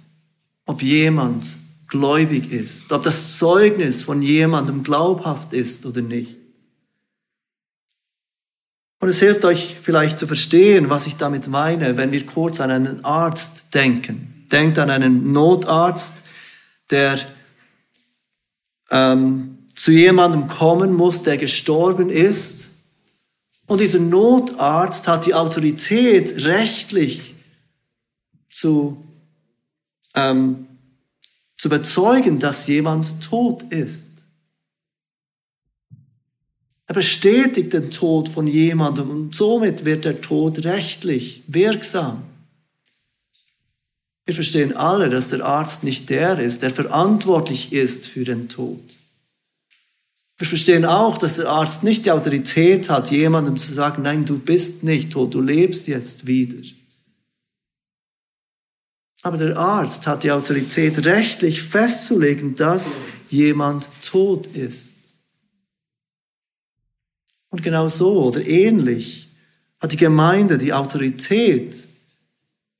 ob 0.64 0.80
jemand 0.80 1.58
gläubig 1.88 2.52
ist, 2.52 2.92
ob 2.92 3.02
das 3.02 3.36
Zeugnis 3.36 4.02
von 4.02 4.22
jemandem 4.22 4.84
glaubhaft 4.84 5.52
ist 5.52 5.86
oder 5.86 6.02
nicht. 6.02 6.36
Und 9.00 9.08
es 9.08 9.18
hilft 9.18 9.44
euch 9.44 9.76
vielleicht 9.82 10.18
zu 10.18 10.26
verstehen, 10.26 10.88
was 10.88 11.06
ich 11.06 11.16
damit 11.16 11.48
meine, 11.48 11.96
wenn 11.96 12.12
wir 12.12 12.24
kurz 12.24 12.60
an 12.60 12.70
einen 12.70 13.04
Arzt 13.04 13.74
denken. 13.74 14.46
Denkt 14.52 14.78
an 14.78 14.88
einen 14.88 15.32
Notarzt, 15.32 16.22
der 16.90 17.18
ähm, 18.90 19.58
zu 19.74 19.90
jemandem 19.90 20.46
kommen 20.46 20.94
muss, 20.94 21.24
der 21.24 21.36
gestorben 21.36 22.08
ist. 22.08 22.70
Und 23.66 23.80
dieser 23.80 24.00
Notarzt 24.00 25.08
hat 25.08 25.26
die 25.26 25.34
Autorität, 25.34 26.44
rechtlich 26.44 27.34
zu, 28.50 29.02
ähm, 30.14 30.66
zu 31.56 31.68
bezeugen, 31.68 32.38
dass 32.38 32.66
jemand 32.66 33.22
tot 33.22 33.62
ist. 33.64 34.12
Er 36.86 36.94
bestätigt 36.94 37.72
den 37.72 37.90
Tod 37.90 38.28
von 38.28 38.46
jemandem 38.46 39.08
und 39.08 39.34
somit 39.34 39.86
wird 39.86 40.04
der 40.04 40.20
Tod 40.20 40.64
rechtlich 40.64 41.42
wirksam. 41.46 42.22
Wir 44.26 44.34
verstehen 44.34 44.76
alle, 44.76 45.08
dass 45.08 45.28
der 45.28 45.44
Arzt 45.44 45.84
nicht 45.84 46.10
der 46.10 46.38
ist, 46.38 46.62
der 46.62 46.70
verantwortlich 46.70 47.72
ist 47.72 48.06
für 48.06 48.24
den 48.24 48.48
Tod. 48.48 48.80
Wir 50.36 50.46
verstehen 50.46 50.84
auch, 50.84 51.16
dass 51.16 51.36
der 51.36 51.48
Arzt 51.48 51.84
nicht 51.84 52.06
die 52.06 52.10
Autorität 52.10 52.90
hat, 52.90 53.10
jemandem 53.10 53.56
zu 53.56 53.72
sagen, 53.72 54.02
nein, 54.02 54.24
du 54.24 54.38
bist 54.38 54.82
nicht 54.82 55.12
tot, 55.12 55.34
du 55.34 55.40
lebst 55.40 55.86
jetzt 55.86 56.26
wieder. 56.26 56.62
Aber 59.22 59.38
der 59.38 59.56
Arzt 59.56 60.06
hat 60.06 60.24
die 60.24 60.32
Autorität, 60.32 61.06
rechtlich 61.06 61.62
festzulegen, 61.62 62.56
dass 62.56 62.98
jemand 63.30 63.88
tot 64.02 64.48
ist. 64.48 64.96
Und 67.48 67.62
genau 67.62 67.88
so 67.88 68.24
oder 68.24 68.44
ähnlich 68.44 69.28
hat 69.80 69.92
die 69.92 69.96
Gemeinde 69.96 70.58
die 70.58 70.72
Autorität, 70.72 71.88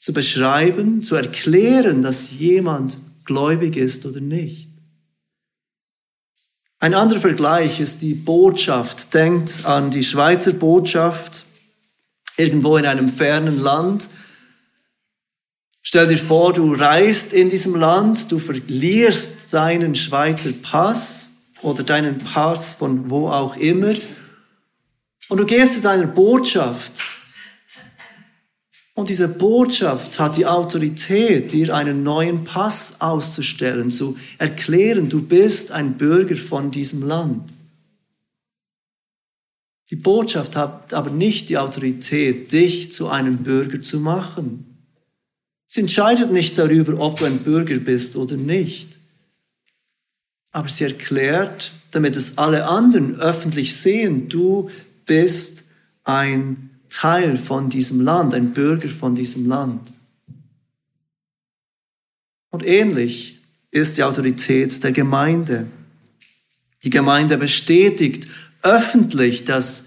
zu 0.04 0.12
beschreiben, 0.12 1.02
zu 1.02 1.14
erklären, 1.14 2.02
dass 2.02 2.32
jemand 2.32 2.98
gläubig 3.24 3.74
ist 3.78 4.04
oder 4.04 4.20
nicht. 4.20 4.63
Ein 6.84 6.92
anderer 6.92 7.20
Vergleich 7.20 7.80
ist 7.80 8.02
die 8.02 8.12
Botschaft. 8.12 9.14
Denkt 9.14 9.64
an 9.64 9.90
die 9.90 10.04
Schweizer 10.04 10.52
Botschaft 10.52 11.46
irgendwo 12.36 12.76
in 12.76 12.84
einem 12.84 13.08
fernen 13.08 13.58
Land. 13.58 14.06
Stell 15.80 16.06
dir 16.08 16.18
vor, 16.18 16.52
du 16.52 16.74
reist 16.74 17.32
in 17.32 17.48
diesem 17.48 17.74
Land, 17.74 18.30
du 18.30 18.38
verlierst 18.38 19.54
deinen 19.54 19.94
Schweizer 19.94 20.50
Pass 20.60 21.30
oder 21.62 21.84
deinen 21.84 22.18
Pass 22.18 22.74
von 22.74 23.08
wo 23.08 23.30
auch 23.30 23.56
immer 23.56 23.94
und 25.30 25.38
du 25.38 25.46
gehst 25.46 25.76
zu 25.76 25.80
deiner 25.80 26.06
Botschaft 26.06 27.02
Und 28.94 29.08
diese 29.08 29.26
Botschaft 29.26 30.20
hat 30.20 30.36
die 30.36 30.46
Autorität, 30.46 31.52
dir 31.52 31.74
einen 31.74 32.04
neuen 32.04 32.44
Pass 32.44 33.00
auszustellen, 33.00 33.90
zu 33.90 34.16
erklären, 34.38 35.08
du 35.08 35.20
bist 35.20 35.72
ein 35.72 35.98
Bürger 35.98 36.36
von 36.36 36.70
diesem 36.70 37.02
Land. 37.02 37.52
Die 39.90 39.96
Botschaft 39.96 40.54
hat 40.54 40.94
aber 40.94 41.10
nicht 41.10 41.48
die 41.48 41.58
Autorität, 41.58 42.52
dich 42.52 42.92
zu 42.92 43.08
einem 43.08 43.38
Bürger 43.38 43.82
zu 43.82 43.98
machen. 43.98 44.64
Sie 45.66 45.80
entscheidet 45.80 46.30
nicht 46.30 46.56
darüber, 46.56 46.98
ob 47.00 47.18
du 47.18 47.24
ein 47.24 47.40
Bürger 47.40 47.76
bist 47.78 48.14
oder 48.14 48.36
nicht. 48.36 48.96
Aber 50.52 50.68
sie 50.68 50.84
erklärt, 50.84 51.72
damit 51.90 52.16
es 52.16 52.38
alle 52.38 52.68
anderen 52.68 53.20
öffentlich 53.20 53.76
sehen, 53.76 54.28
du 54.28 54.70
bist 55.04 55.64
ein 56.04 56.70
Teil 56.94 57.36
von 57.36 57.68
diesem 57.70 58.00
Land, 58.00 58.34
ein 58.34 58.52
Bürger 58.52 58.88
von 58.88 59.16
diesem 59.16 59.46
Land. 59.46 59.92
Und 62.50 62.64
ähnlich 62.64 63.40
ist 63.72 63.98
die 63.98 64.04
Autorität 64.04 64.84
der 64.84 64.92
Gemeinde. 64.92 65.66
Die 66.84 66.90
Gemeinde 66.90 67.36
bestätigt 67.36 68.28
öffentlich, 68.62 69.42
dass 69.42 69.86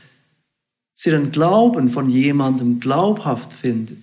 sie 0.95 1.11
den 1.11 1.31
Glauben 1.31 1.89
von 1.89 2.09
jemandem 2.09 2.81
glaubhaft 2.81 3.53
findet. 3.53 3.99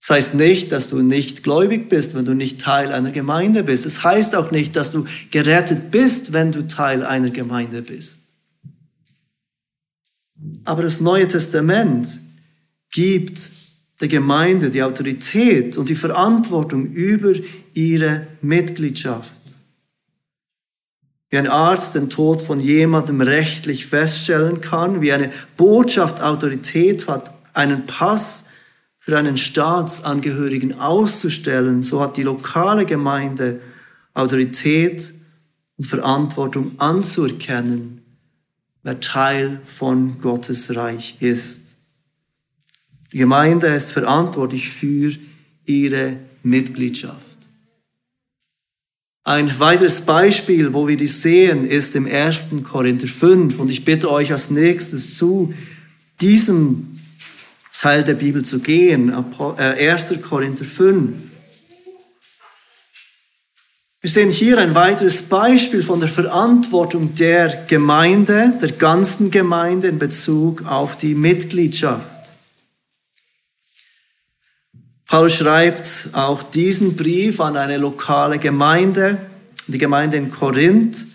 Das 0.00 0.10
heißt 0.10 0.34
nicht, 0.36 0.70
dass 0.70 0.88
du 0.88 1.02
nicht 1.02 1.42
gläubig 1.42 1.88
bist, 1.88 2.14
wenn 2.14 2.26
du 2.26 2.34
nicht 2.34 2.60
Teil 2.60 2.92
einer 2.92 3.10
Gemeinde 3.10 3.64
bist. 3.64 3.86
Es 3.86 4.04
heißt 4.04 4.36
auch 4.36 4.52
nicht, 4.52 4.76
dass 4.76 4.92
du 4.92 5.04
gerettet 5.32 5.90
bist, 5.90 6.32
wenn 6.32 6.52
du 6.52 6.68
Teil 6.68 7.04
einer 7.04 7.30
Gemeinde 7.30 7.82
bist. 7.82 8.17
Aber 10.64 10.82
das 10.82 11.00
Neue 11.00 11.26
Testament 11.26 12.08
gibt 12.90 13.40
der 14.00 14.08
Gemeinde 14.08 14.70
die 14.70 14.82
Autorität 14.82 15.76
und 15.76 15.88
die 15.88 15.94
Verantwortung 15.94 16.86
über 16.92 17.32
ihre 17.74 18.26
Mitgliedschaft. 18.40 19.30
Wie 21.30 21.36
ein 21.36 21.48
Arzt 21.48 21.94
den 21.94 22.08
Tod 22.08 22.40
von 22.40 22.60
jemandem 22.60 23.20
rechtlich 23.20 23.86
feststellen 23.86 24.60
kann, 24.60 25.02
wie 25.02 25.12
eine 25.12 25.30
Botschaft 25.56 26.22
Autorität 26.22 27.06
hat, 27.06 27.34
einen 27.52 27.86
Pass 27.86 28.46
für 28.98 29.18
einen 29.18 29.36
Staatsangehörigen 29.36 30.80
auszustellen, 30.80 31.82
so 31.82 32.00
hat 32.00 32.16
die 32.16 32.22
lokale 32.22 32.86
Gemeinde 32.86 33.60
Autorität 34.14 35.12
und 35.76 35.84
Verantwortung 35.84 36.72
anzuerkennen, 36.78 38.02
wer 38.88 39.00
Teil 39.00 39.60
von 39.66 40.18
Gottes 40.22 40.74
Reich 40.74 41.16
ist. 41.20 41.76
Die 43.12 43.18
Gemeinde 43.18 43.66
ist 43.66 43.92
verantwortlich 43.92 44.70
für 44.70 45.12
ihre 45.66 46.16
Mitgliedschaft. 46.42 47.18
Ein 49.24 49.60
weiteres 49.60 50.00
Beispiel, 50.00 50.72
wo 50.72 50.88
wir 50.88 50.96
dies 50.96 51.20
sehen, 51.20 51.68
ist 51.68 51.96
im 51.96 52.06
1. 52.06 52.48
Korinther 52.64 53.08
5. 53.08 53.58
Und 53.58 53.70
ich 53.70 53.84
bitte 53.84 54.10
euch 54.10 54.32
als 54.32 54.50
nächstes 54.50 55.18
zu 55.18 55.52
diesem 56.22 56.98
Teil 57.78 58.04
der 58.04 58.14
Bibel 58.14 58.42
zu 58.42 58.60
gehen, 58.60 59.12
1. 59.12 60.10
Äh, 60.10 60.16
Korinther 60.16 60.64
5. 60.64 61.14
Wir 64.00 64.10
sehen 64.10 64.30
hier 64.30 64.58
ein 64.58 64.76
weiteres 64.76 65.22
Beispiel 65.22 65.82
von 65.82 65.98
der 65.98 66.08
Verantwortung 66.08 67.16
der 67.16 67.64
Gemeinde, 67.66 68.52
der 68.62 68.70
ganzen 68.70 69.32
Gemeinde 69.32 69.88
in 69.88 69.98
Bezug 69.98 70.64
auf 70.66 70.96
die 70.96 71.16
Mitgliedschaft. 71.16 72.08
Paul 75.04 75.28
schreibt 75.30 76.10
auch 76.12 76.44
diesen 76.44 76.94
Brief 76.94 77.40
an 77.40 77.56
eine 77.56 77.76
lokale 77.76 78.38
Gemeinde, 78.38 79.18
die 79.66 79.78
Gemeinde 79.78 80.16
in 80.16 80.30
Korinth. 80.30 81.06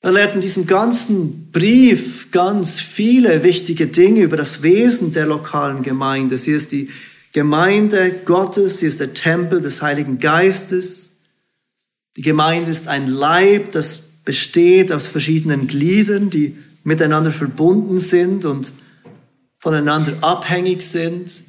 Er 0.00 0.12
lernt 0.12 0.36
in 0.36 0.40
diesem 0.40 0.66
ganzen 0.66 1.50
Brief 1.50 2.30
ganz 2.30 2.80
viele 2.80 3.42
wichtige 3.42 3.88
Dinge 3.88 4.22
über 4.22 4.38
das 4.38 4.62
Wesen 4.62 5.12
der 5.12 5.26
lokalen 5.26 5.82
Gemeinde. 5.82 6.38
Sie 6.38 6.52
ist 6.52 6.72
die 6.72 6.88
Gemeinde 7.32 8.10
Gottes, 8.24 8.80
sie 8.80 8.86
ist 8.86 9.00
der 9.00 9.12
Tempel 9.12 9.60
des 9.60 9.82
Heiligen 9.82 10.18
Geistes. 10.18 11.15
Die 12.16 12.22
Gemeinde 12.22 12.70
ist 12.70 12.88
ein 12.88 13.06
Leib, 13.06 13.72
das 13.72 13.98
besteht 14.24 14.90
aus 14.90 15.06
verschiedenen 15.06 15.68
Gliedern, 15.68 16.30
die 16.30 16.56
miteinander 16.82 17.30
verbunden 17.30 17.98
sind 17.98 18.44
und 18.44 18.72
voneinander 19.58 20.16
abhängig 20.22 20.82
sind. 20.82 21.44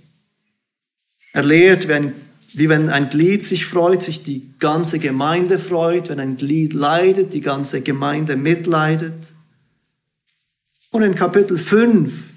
Er 1.33 1.43
lehrt, 1.43 1.87
wenn, 1.87 2.13
wie 2.53 2.69
wenn 2.69 2.89
ein 2.89 3.09
Glied 3.09 3.43
sich 3.43 3.65
freut, 3.65 4.01
sich 4.01 4.23
die 4.23 4.53
ganze 4.59 4.99
Gemeinde 4.99 5.59
freut. 5.59 6.09
Wenn 6.09 6.19
ein 6.19 6.37
Glied 6.37 6.73
leidet, 6.73 7.33
die 7.33 7.41
ganze 7.41 7.81
Gemeinde 7.81 8.35
mitleidet. 8.35 9.33
Und 10.91 11.03
in 11.03 11.15
Kapitel 11.15 11.57
5 11.57 12.31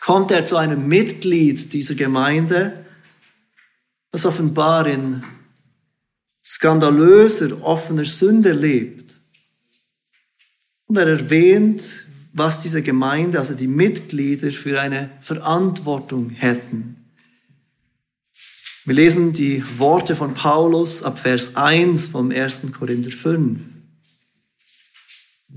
kommt 0.00 0.30
er 0.30 0.44
zu 0.44 0.56
einem 0.56 0.86
Mitglied 0.86 1.72
dieser 1.72 1.94
Gemeinde, 1.94 2.84
das 4.10 4.26
offenbar 4.26 4.86
in 4.86 5.22
skandalöser, 6.44 7.62
offener 7.62 8.04
Sünde 8.04 8.52
lebt. 8.52 9.14
Und 10.86 10.98
er 10.98 11.06
erwähnt, 11.06 12.04
was 12.32 12.62
diese 12.62 12.82
Gemeinde, 12.82 13.38
also 13.38 13.54
die 13.54 13.66
Mitglieder, 13.66 14.50
für 14.50 14.80
eine 14.80 15.10
Verantwortung 15.22 16.30
hätten. 16.30 16.96
Wir 18.84 18.94
lesen 18.96 19.32
die 19.32 19.64
Worte 19.78 20.14
von 20.14 20.34
Paulus 20.34 21.02
ab 21.02 21.18
Vers 21.18 21.56
1 21.56 22.08
vom 22.08 22.30
1. 22.30 22.72
Korinther 22.78 23.10
5. 23.10 23.60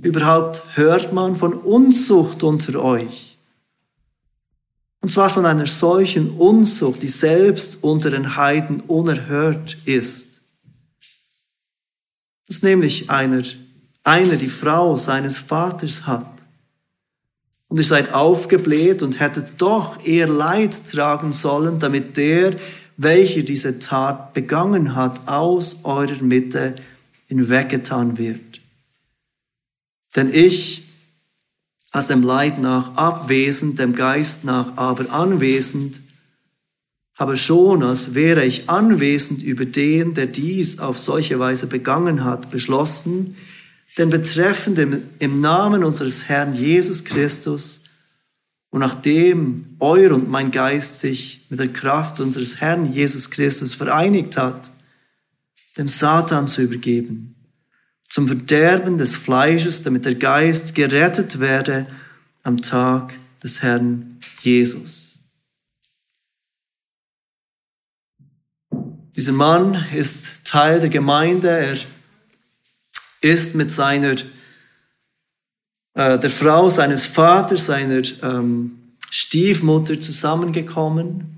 Überhaupt 0.01 0.61
hört 0.75 1.11
man 1.11 1.35
von 1.35 1.53
Unzucht 1.53 2.43
unter 2.43 2.81
euch. 2.81 3.37
Und 5.01 5.09
zwar 5.09 5.29
von 5.29 5.45
einer 5.45 5.65
solchen 5.65 6.31
Unzucht, 6.31 7.01
die 7.01 7.07
selbst 7.07 7.79
unter 7.83 8.11
den 8.11 8.37
Heiden 8.37 8.81
unerhört 8.81 9.77
ist. 9.85 10.26
Dass 12.47 12.63
nämlich 12.63 13.09
einer, 13.09 13.43
einer 14.03 14.35
die 14.35 14.49
Frau 14.49 14.97
seines 14.97 15.37
Vaters 15.37 16.07
hat. 16.07 16.31
Und 17.67 17.77
ihr 17.77 17.83
seid 17.83 18.13
aufgebläht 18.13 19.01
und 19.01 19.19
hättet 19.19 19.61
doch 19.61 20.03
eher 20.05 20.27
Leid 20.27 20.79
tragen 20.89 21.33
sollen, 21.33 21.79
damit 21.79 22.15
der, 22.15 22.55
welcher 22.95 23.43
diese 23.43 23.79
Tat 23.79 24.33
begangen 24.33 24.95
hat, 24.95 25.27
aus 25.27 25.83
eurer 25.83 26.21
Mitte 26.21 26.75
hinweggetan 27.27 28.17
wird. 28.17 28.61
Denn 30.15 30.33
ich, 30.33 30.87
als 31.91 32.07
dem 32.07 32.23
Leib 32.23 32.57
nach 32.59 32.95
abwesend, 32.95 33.79
dem 33.79 33.93
Geist 33.93 34.45
nach 34.45 34.77
aber 34.77 35.11
anwesend, 35.11 35.99
habe 37.17 37.35
schon, 37.35 37.83
als 37.83 38.13
wäre 38.13 38.45
ich 38.45 38.69
anwesend 38.69 39.41
über 39.41 39.65
den, 39.65 40.13
der 40.13 40.27
dies 40.27 40.79
auf 40.79 40.99
solche 40.99 41.39
Weise 41.39 41.67
begangen 41.67 42.23
hat, 42.23 42.51
beschlossen, 42.51 43.35
den 43.97 44.11
Betreffenden 44.11 45.09
im 45.17 45.39
Namen 45.39 45.83
unseres 45.83 46.29
Herrn 46.29 46.53
Jesus 46.53 47.03
Christus 47.03 47.85
und 48.69 48.81
nachdem 48.81 49.75
euer 49.79 50.13
und 50.13 50.29
mein 50.29 50.51
Geist 50.51 50.99
sich 50.99 51.47
mit 51.49 51.59
der 51.59 51.69
Kraft 51.69 52.19
unseres 52.19 52.61
Herrn 52.61 52.93
Jesus 52.93 53.31
Christus 53.31 53.73
vereinigt 53.73 54.37
hat, 54.37 54.71
dem 55.77 55.87
Satan 55.87 56.47
zu 56.47 56.61
übergeben, 56.61 57.35
zum 58.07 58.27
Verderben 58.27 58.99
des 58.99 59.15
Fleisches, 59.15 59.81
damit 59.81 60.05
der 60.05 60.15
Geist 60.15 60.75
gerettet 60.75 61.39
werde 61.39 61.87
am 62.43 62.61
Tag 62.61 63.15
des 63.41 63.63
Herrn 63.63 64.19
Jesus. 64.41 65.06
Dieser 69.17 69.31
Mann 69.31 69.83
ist 69.95 70.45
Teil 70.45 70.79
der 70.79 70.89
Gemeinde, 70.89 71.49
er 71.49 71.77
ist 73.21 73.55
mit 73.55 73.71
seiner 73.71 74.15
äh, 75.95 76.19
der 76.19 76.29
Frau 76.29 76.69
seines 76.69 77.07
Vaters, 77.07 77.65
seiner 77.65 78.03
ähm, 78.21 78.93
Stiefmutter 79.09 79.99
zusammengekommen. 79.99 81.35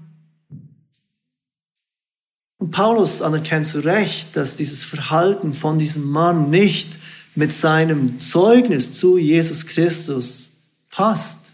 Und 2.58 2.72
Paulus 2.72 3.22
anerkennt 3.22 3.68
zu 3.68 3.80
Recht, 3.80 4.36
dass 4.36 4.58
dieses 4.58 4.84
Verhalten 4.84 5.54
von 5.54 5.80
diesem 5.80 6.04
Mann 6.12 6.50
nicht 6.50 7.00
mit 7.34 7.54
seinem 7.54 8.20
Zeugnis 8.20 8.92
zu 8.92 9.18
Jesus 9.18 9.66
Christus 9.66 10.64
passt. 10.90 11.54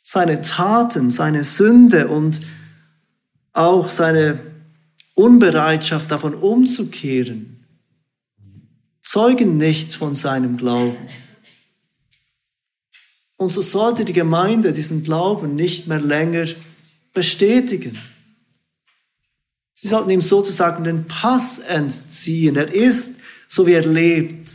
Seine 0.00 0.42
Taten, 0.42 1.10
seine 1.10 1.42
Sünde 1.42 2.06
und 2.06 2.40
auch 3.56 3.88
seine 3.88 4.38
Unbereitschaft 5.14 6.10
davon 6.10 6.34
umzukehren 6.34 7.56
zeugen 9.06 9.56
nicht 9.56 9.94
von 9.94 10.16
seinem 10.16 10.56
Glauben. 10.56 10.98
Und 13.36 13.52
so 13.52 13.60
sollte 13.60 14.04
die 14.04 14.12
Gemeinde 14.12 14.72
diesen 14.72 15.04
Glauben 15.04 15.54
nicht 15.54 15.86
mehr 15.86 16.00
länger 16.00 16.46
bestätigen. 17.14 17.98
Sie 19.76 19.88
sollten 19.88 20.10
ihm 20.10 20.20
sozusagen 20.20 20.82
den 20.84 21.06
Pass 21.06 21.60
entziehen. 21.60 22.56
Er 22.56 22.72
ist, 22.72 23.20
so 23.46 23.66
wie 23.66 23.74
er 23.74 23.86
lebt, 23.86 24.50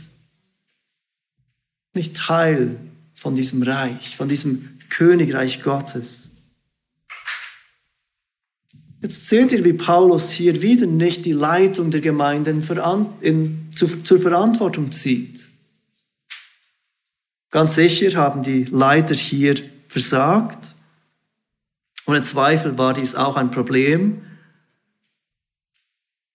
nicht 1.94 2.16
Teil 2.16 2.76
von 3.14 3.34
diesem 3.34 3.62
Reich, 3.62 4.16
von 4.16 4.28
diesem 4.28 4.78
Königreich 4.90 5.62
Gottes. 5.62 6.31
Jetzt 9.02 9.28
seht 9.28 9.50
ihr, 9.50 9.64
wie 9.64 9.72
Paulus 9.72 10.30
hier 10.30 10.62
wieder 10.62 10.86
nicht 10.86 11.24
die 11.24 11.32
Leitung 11.32 11.90
der 11.90 12.00
Gemeinde 12.00 12.50
in, 12.52 12.62
in, 13.20 13.70
zu, 13.74 14.02
zur 14.04 14.20
Verantwortung 14.20 14.92
zieht. 14.92 15.50
Ganz 17.50 17.74
sicher 17.74 18.16
haben 18.16 18.44
die 18.44 18.64
Leiter 18.64 19.16
hier 19.16 19.56
versagt. 19.88 20.74
Ohne 22.06 22.22
Zweifel 22.22 22.78
war 22.78 22.94
dies 22.94 23.16
auch 23.16 23.36
ein 23.36 23.50
Problem. 23.50 24.22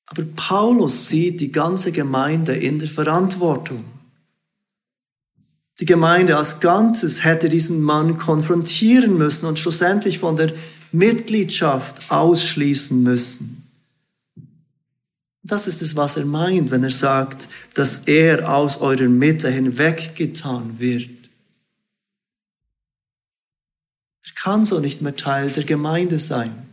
Aber 0.05 0.24
Paulus 0.24 1.07
sieht 1.07 1.39
die 1.39 1.51
ganze 1.51 1.93
Gemeinde 1.93 2.55
in 2.55 2.80
der 2.80 2.89
Verantwortung. 2.89 3.86
Die 5.80 5.86
Gemeinde 5.86 6.38
als 6.38 6.59
Ganzes 6.59 7.24
hätte 7.24 7.49
diesen 7.49 7.82
Mann 7.82 8.18
konfrontieren 8.18 9.18
müssen 9.18 9.45
und 9.45 9.59
schlussendlich 9.59 10.20
von 10.20 10.36
der 10.36 10.53
Mitgliedschaft 10.91 12.11
ausschließen 12.11 13.01
müssen. 13.01 13.63
Das 15.43 15.67
ist 15.67 15.81
es, 15.81 15.95
was 15.95 16.17
er 16.17 16.25
meint, 16.25 16.71
wenn 16.71 16.83
er 16.83 16.91
sagt, 16.91 17.47
dass 17.73 17.99
er 17.99 18.53
aus 18.53 18.81
eurer 18.81 19.07
Mitte 19.07 19.49
hinweggetan 19.49 20.77
wird. 20.79 21.09
Er 24.25 24.33
kann 24.35 24.65
so 24.65 24.79
nicht 24.79 25.01
mehr 25.01 25.15
Teil 25.15 25.49
der 25.49 25.63
Gemeinde 25.63 26.19
sein. 26.19 26.67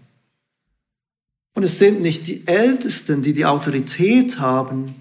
Und 1.55 1.63
es 1.63 1.79
sind 1.79 2.03
nicht 2.03 2.27
die 2.27 2.47
Ältesten, 2.47 3.23
die 3.23 3.33
die 3.33 3.47
Autorität 3.47 4.41
haben, 4.41 4.93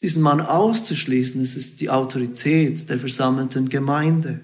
diesen 0.00 0.22
Mann 0.22 0.40
auszuschließen. 0.40 1.42
Es 1.42 1.56
ist 1.56 1.82
die 1.82 1.90
Autorität 1.90 2.88
der 2.88 2.98
versammelten 2.98 3.68
Gemeinde. 3.68 4.40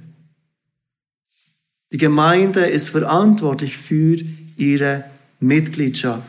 Die 1.94 1.98
Gemeinde 1.98 2.66
ist 2.66 2.88
verantwortlich 2.88 3.76
für 3.76 4.18
ihre 4.56 5.04
Mitgliedschaft. 5.38 6.26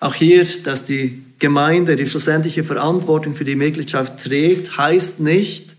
Auch 0.00 0.16
hier, 0.16 0.44
dass 0.64 0.84
die 0.84 1.22
Gemeinde 1.38 1.94
die 1.94 2.06
schlussendliche 2.06 2.64
Verantwortung 2.64 3.36
für 3.36 3.44
die 3.44 3.54
Mitgliedschaft 3.54 4.24
trägt, 4.24 4.76
heißt 4.76 5.20
nicht, 5.20 5.76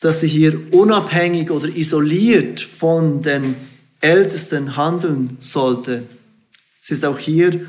dass 0.00 0.20
sie 0.20 0.28
hier 0.28 0.70
unabhängig 0.70 1.50
oder 1.50 1.74
isoliert 1.74 2.60
von 2.60 3.22
den 3.22 3.56
Ältesten 4.02 4.76
handeln 4.76 5.38
sollte. 5.40 6.02
Es 6.82 6.90
ist 6.90 7.06
auch 7.06 7.18
hier 7.18 7.66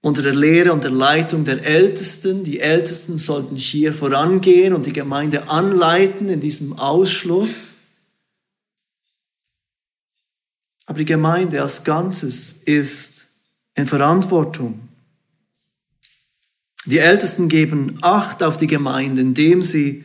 unter 0.00 0.22
der 0.22 0.34
Lehre 0.34 0.72
und 0.72 0.84
der 0.84 0.90
Leitung 0.90 1.44
der 1.44 1.64
Ältesten. 1.64 2.44
Die 2.44 2.60
Ältesten 2.60 3.18
sollten 3.18 3.56
hier 3.56 3.92
vorangehen 3.92 4.72
und 4.72 4.86
die 4.86 4.92
Gemeinde 4.92 5.48
anleiten 5.48 6.28
in 6.28 6.40
diesem 6.40 6.78
Ausschluss. 6.78 7.78
Aber 10.86 10.98
die 10.98 11.04
Gemeinde 11.04 11.60
als 11.60 11.84
Ganzes 11.84 12.62
ist 12.64 13.26
in 13.74 13.86
Verantwortung. 13.86 14.80
Die 16.86 16.98
Ältesten 16.98 17.48
geben 17.48 17.98
Acht 18.00 18.42
auf 18.42 18.56
die 18.56 18.66
Gemeinde, 18.66 19.20
indem 19.20 19.60
sie 19.60 20.04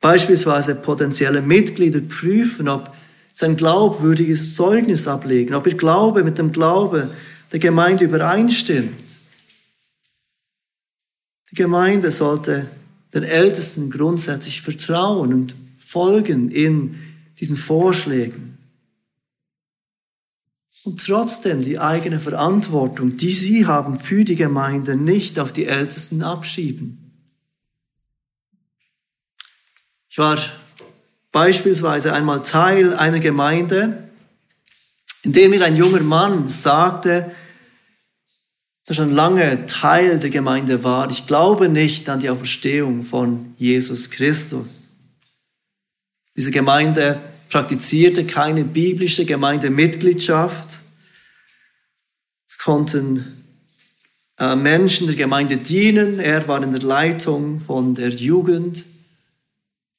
beispielsweise 0.00 0.74
potenzielle 0.74 1.40
Mitglieder 1.40 2.00
prüfen, 2.00 2.68
ob 2.68 2.94
sein 3.32 3.56
glaubwürdiges 3.56 4.54
Zeugnis 4.54 5.08
ablegen, 5.08 5.54
ob 5.54 5.66
ihr 5.66 5.76
Glaube 5.76 6.24
mit 6.24 6.36
dem 6.36 6.52
Glaube 6.52 7.10
der 7.52 7.58
Gemeinde 7.58 8.04
übereinstimmt. 8.04 9.09
Die 11.50 11.56
Gemeinde 11.56 12.10
sollte 12.10 12.70
den 13.12 13.24
Ältesten 13.24 13.90
grundsätzlich 13.90 14.62
vertrauen 14.62 15.34
und 15.34 15.54
folgen 15.78 16.50
in 16.50 16.96
diesen 17.40 17.56
Vorschlägen 17.56 18.58
und 20.84 21.04
trotzdem 21.04 21.62
die 21.62 21.78
eigene 21.78 22.20
Verantwortung, 22.20 23.16
die 23.16 23.32
sie 23.32 23.66
haben 23.66 23.98
für 23.98 24.24
die 24.24 24.36
Gemeinde, 24.36 24.96
nicht 24.96 25.38
auf 25.38 25.52
die 25.52 25.66
Ältesten 25.66 26.22
abschieben. 26.22 26.98
Ich 30.08 30.18
war 30.18 30.38
beispielsweise 31.32 32.12
einmal 32.12 32.42
Teil 32.42 32.94
einer 32.94 33.20
Gemeinde, 33.20 34.08
in 35.22 35.32
dem 35.32 35.50
mir 35.50 35.64
ein 35.64 35.76
junger 35.76 36.00
Mann 36.00 36.48
sagte, 36.48 37.30
der 38.90 38.96
schon 38.96 39.14
lange 39.14 39.66
Teil 39.66 40.18
der 40.18 40.30
Gemeinde 40.30 40.82
war, 40.82 41.08
ich 41.10 41.28
glaube 41.28 41.68
nicht 41.68 42.08
an 42.08 42.18
die 42.18 42.28
Auferstehung 42.28 43.04
von 43.04 43.54
Jesus 43.56 44.10
Christus. 44.10 44.90
Diese 46.34 46.50
Gemeinde 46.50 47.20
praktizierte 47.50 48.26
keine 48.26 48.64
biblische 48.64 49.24
Gemeindemitgliedschaft. 49.24 50.80
Es 52.48 52.58
konnten 52.58 53.44
äh, 54.38 54.56
Menschen 54.56 55.06
der 55.06 55.14
Gemeinde 55.14 55.58
dienen. 55.58 56.18
Er 56.18 56.48
war 56.48 56.60
in 56.60 56.72
der 56.72 56.82
Leitung 56.82 57.60
von 57.60 57.94
der 57.94 58.10
Jugend, 58.10 58.86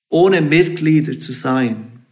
ohne 0.10 0.42
Mitglieder 0.42 1.18
zu 1.18 1.32
sein. 1.32 2.04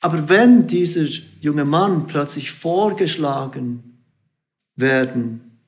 Aber 0.00 0.28
wenn 0.28 0.68
dieser 0.68 1.08
junge 1.44 1.66
Mann 1.66 2.06
plötzlich 2.06 2.50
vorgeschlagen 2.50 4.00
werden 4.76 5.58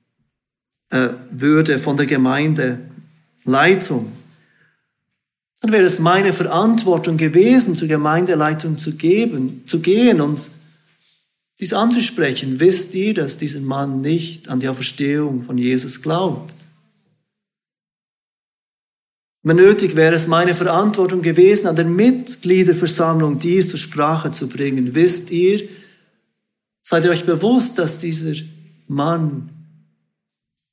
äh, 0.90 1.10
würde 1.30 1.78
von 1.78 1.98
der 1.98 2.06
Gemeindeleitung, 2.06 4.10
dann 5.60 5.72
wäre 5.72 5.84
es 5.84 5.98
meine 5.98 6.32
Verantwortung 6.32 7.18
gewesen, 7.18 7.76
zur 7.76 7.88
Gemeindeleitung 7.88 8.78
zu 8.78 8.96
geben, 8.96 9.64
zu 9.66 9.80
gehen 9.80 10.22
und 10.22 10.50
dies 11.60 11.74
anzusprechen. 11.74 12.58
Wisst 12.58 12.94
ihr, 12.94 13.12
dass 13.12 13.36
dieser 13.36 13.60
Mann 13.60 14.00
nicht 14.00 14.48
an 14.48 14.60
die 14.60 14.68
Auferstehung 14.68 15.44
von 15.44 15.58
Jesus 15.58 16.00
glaubt? 16.00 16.55
Wenn 19.46 19.58
nötig 19.58 19.94
wäre 19.94 20.16
es 20.16 20.26
meine 20.26 20.56
Verantwortung 20.56 21.22
gewesen, 21.22 21.68
an 21.68 21.76
der 21.76 21.84
Mitgliederversammlung 21.84 23.38
dies 23.38 23.68
zur 23.68 23.78
Sprache 23.78 24.32
zu 24.32 24.48
bringen. 24.48 24.96
Wisst 24.96 25.30
ihr, 25.30 25.68
seid 26.82 27.04
ihr 27.04 27.12
euch 27.12 27.26
bewusst, 27.26 27.78
dass 27.78 27.98
dieser 28.00 28.42
Mann 28.88 29.50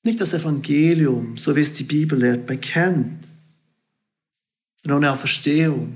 nicht 0.02 0.20
das 0.20 0.34
Evangelium, 0.34 1.38
so 1.38 1.56
wie 1.56 1.60
es 1.60 1.74
die 1.74 1.84
Bibel 1.84 2.18
lehrt, 2.18 2.48
bekennt? 2.48 3.28
Und 4.84 4.92
ohne 4.92 5.12
Auferstehung 5.12 5.94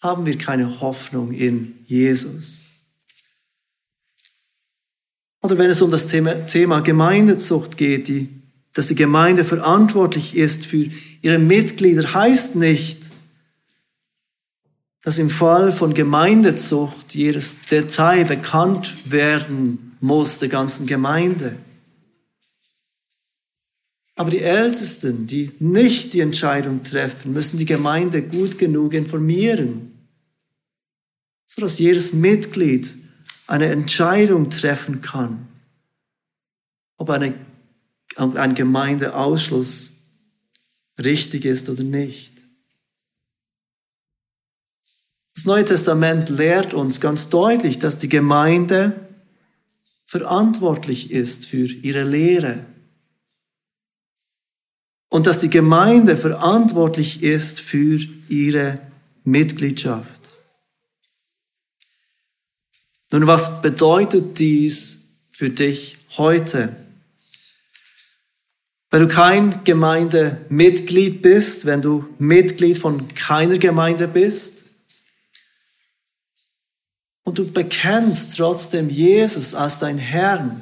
haben 0.00 0.26
wir 0.26 0.36
keine 0.38 0.80
Hoffnung 0.80 1.30
in 1.30 1.74
Jesus. 1.86 2.62
Oder 5.42 5.56
wenn 5.58 5.70
es 5.70 5.80
um 5.80 5.92
das 5.92 6.08
Thema, 6.08 6.44
Thema 6.46 6.80
Gemeindezucht 6.80 7.76
geht, 7.76 8.08
die, 8.08 8.41
dass 8.72 8.88
die 8.88 8.94
Gemeinde 8.94 9.44
verantwortlich 9.44 10.36
ist 10.36 10.66
für 10.66 10.88
ihre 11.20 11.38
Mitglieder, 11.38 12.14
heißt 12.14 12.56
nicht, 12.56 13.10
dass 15.02 15.18
im 15.18 15.30
Fall 15.30 15.72
von 15.72 15.94
Gemeindezucht 15.94 17.14
jedes 17.14 17.66
Detail 17.66 18.24
bekannt 18.24 18.94
werden 19.04 19.96
muss 20.00 20.38
der 20.38 20.48
ganzen 20.48 20.86
Gemeinde. 20.86 21.56
Aber 24.14 24.30
die 24.30 24.40
Ältesten, 24.40 25.26
die 25.26 25.52
nicht 25.58 26.12
die 26.12 26.20
Entscheidung 26.20 26.82
treffen, 26.82 27.32
müssen 27.32 27.58
die 27.58 27.64
Gemeinde 27.64 28.22
gut 28.22 28.58
genug 28.58 28.94
informieren, 28.94 29.92
sodass 31.46 31.78
jedes 31.78 32.12
Mitglied 32.12 32.94
eine 33.46 33.66
Entscheidung 33.66 34.50
treffen 34.50 35.00
kann, 35.02 35.48
ob 36.96 37.10
eine, 37.10 37.34
ein 38.16 38.54
Gemeindeausschluss 38.54 40.04
richtig 40.98 41.44
ist 41.44 41.68
oder 41.68 41.82
nicht. 41.82 42.32
Das 45.34 45.46
Neue 45.46 45.64
Testament 45.64 46.28
lehrt 46.28 46.74
uns 46.74 47.00
ganz 47.00 47.30
deutlich, 47.30 47.78
dass 47.78 47.98
die 47.98 48.08
Gemeinde 48.08 49.08
verantwortlich 50.04 51.10
ist 51.10 51.46
für 51.46 51.66
ihre 51.66 52.04
Lehre 52.04 52.66
und 55.08 55.26
dass 55.26 55.40
die 55.40 55.50
Gemeinde 55.50 56.16
verantwortlich 56.16 57.22
ist 57.22 57.60
für 57.60 57.98
ihre 58.28 58.78
Mitgliedschaft. 59.24 60.20
Nun, 63.10 63.26
was 63.26 63.62
bedeutet 63.62 64.38
dies 64.38 65.14
für 65.30 65.50
dich 65.50 65.98
heute? 66.16 66.74
Wenn 68.92 69.08
du 69.08 69.08
kein 69.08 69.64
Gemeindemitglied 69.64 71.22
bist, 71.22 71.64
wenn 71.64 71.80
du 71.80 72.04
Mitglied 72.18 72.76
von 72.76 73.08
keiner 73.14 73.56
Gemeinde 73.56 74.06
bist 74.06 74.64
und 77.24 77.38
du 77.38 77.50
bekennst 77.50 78.36
trotzdem 78.36 78.90
Jesus 78.90 79.54
als 79.54 79.78
dein 79.78 79.96
Herrn, 79.96 80.60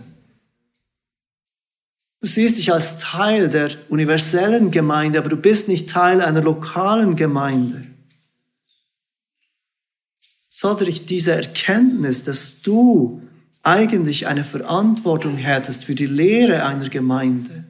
du 2.21 2.29
siehst 2.29 2.59
dich 2.59 2.73
als 2.73 2.99
Teil 2.99 3.49
der 3.49 3.73
universellen 3.89 4.71
Gemeinde, 4.71 5.19
aber 5.19 5.31
du 5.31 5.37
bist 5.37 5.67
nicht 5.67 5.91
Teil 5.91 6.21
einer 6.21 6.41
lokalen 6.41 7.17
Gemeinde, 7.17 7.85
sollte 10.49 10.85
dich 10.85 11.05
diese 11.05 11.33
Erkenntnis, 11.33 12.23
dass 12.23 12.63
du 12.63 13.23
eigentlich 13.65 14.29
eine 14.29 14.45
Verantwortung 14.45 15.37
hättest 15.37 15.85
für 15.85 15.97
die 15.97 16.07
Lehre 16.07 16.65
einer 16.65 16.89
Gemeinde, 16.89 17.65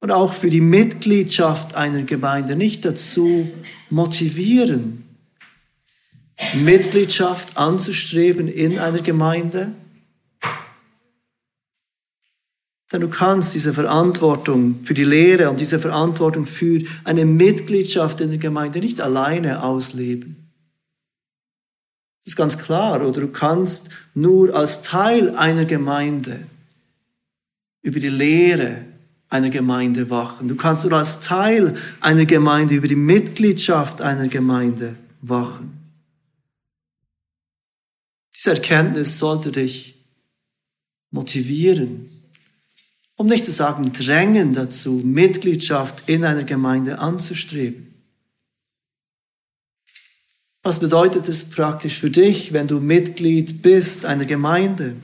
und 0.00 0.10
auch 0.10 0.32
für 0.32 0.50
die 0.50 0.62
Mitgliedschaft 0.62 1.74
einer 1.74 2.02
Gemeinde 2.02 2.56
nicht 2.56 2.84
dazu 2.84 3.50
motivieren, 3.90 5.04
Mitgliedschaft 6.54 7.58
anzustreben 7.58 8.48
in 8.48 8.78
einer 8.78 9.02
Gemeinde. 9.02 9.72
Denn 12.90 13.02
du 13.02 13.08
kannst 13.08 13.54
diese 13.54 13.74
Verantwortung 13.74 14.80
für 14.82 14.94
die 14.94 15.04
Lehre 15.04 15.50
und 15.50 15.60
diese 15.60 15.78
Verantwortung 15.78 16.46
für 16.46 16.82
eine 17.04 17.24
Mitgliedschaft 17.24 18.20
in 18.20 18.30
der 18.30 18.38
Gemeinde 18.38 18.80
nicht 18.80 19.00
alleine 19.00 19.62
ausleben. 19.62 20.50
Das 22.24 22.32
ist 22.32 22.36
ganz 22.36 22.58
klar. 22.58 23.06
Oder 23.06 23.20
du 23.20 23.28
kannst 23.28 23.90
nur 24.14 24.54
als 24.56 24.82
Teil 24.82 25.36
einer 25.36 25.66
Gemeinde 25.66 26.40
über 27.82 28.00
die 28.00 28.08
Lehre 28.08 28.89
einer 29.30 29.48
Gemeinde 29.48 30.10
wachen. 30.10 30.48
Du 30.48 30.56
kannst 30.56 30.84
nur 30.84 30.92
als 30.92 31.20
Teil 31.20 31.76
einer 32.00 32.26
Gemeinde 32.26 32.74
über 32.74 32.88
die 32.88 32.96
Mitgliedschaft 32.96 34.02
einer 34.02 34.28
Gemeinde 34.28 34.96
wachen. 35.22 35.78
Diese 38.36 38.50
Erkenntnis 38.50 39.18
sollte 39.18 39.52
dich 39.52 40.04
motivieren, 41.10 42.10
um 43.16 43.26
nicht 43.26 43.44
zu 43.44 43.52
sagen 43.52 43.92
drängen 43.92 44.52
dazu, 44.52 45.02
Mitgliedschaft 45.04 46.08
in 46.08 46.24
einer 46.24 46.44
Gemeinde 46.44 46.98
anzustreben. 46.98 47.86
Was 50.62 50.80
bedeutet 50.80 51.28
es 51.28 51.48
praktisch 51.50 51.98
für 51.98 52.10
dich, 52.10 52.52
wenn 52.52 52.66
du 52.66 52.80
Mitglied 52.80 53.62
bist 53.62 54.04
einer 54.04 54.24
Gemeinde? 54.24 54.96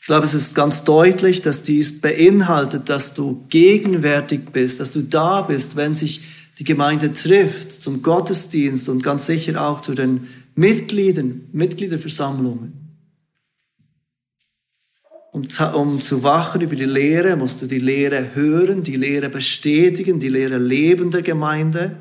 Ich 0.00 0.06
glaube, 0.06 0.24
es 0.24 0.34
ist 0.34 0.54
ganz 0.54 0.84
deutlich, 0.84 1.42
dass 1.42 1.62
dies 1.62 2.00
beinhaltet, 2.00 2.88
dass 2.88 3.14
du 3.14 3.44
gegenwärtig 3.50 4.50
bist, 4.50 4.80
dass 4.80 4.90
du 4.90 5.02
da 5.02 5.42
bist, 5.42 5.76
wenn 5.76 5.94
sich 5.94 6.22
die 6.58 6.64
Gemeinde 6.64 7.12
trifft 7.12 7.70
zum 7.70 8.02
Gottesdienst 8.02 8.88
und 8.88 9.02
ganz 9.02 9.26
sicher 9.26 9.62
auch 9.62 9.82
zu 9.82 9.94
den 9.94 10.28
Mitgliedern, 10.54 11.42
Mitgliederversammlungen. 11.52 12.72
Um, 15.32 15.46
um 15.74 16.02
zu 16.02 16.22
wachen 16.22 16.60
über 16.62 16.74
die 16.74 16.86
Lehre, 16.86 17.36
musst 17.36 17.62
du 17.62 17.66
die 17.66 17.78
Lehre 17.78 18.34
hören, 18.34 18.82
die 18.82 18.96
Lehre 18.96 19.28
bestätigen, 19.28 20.18
die 20.18 20.28
Lehre 20.28 20.58
leben 20.58 21.10
der 21.10 21.22
Gemeinde 21.22 21.96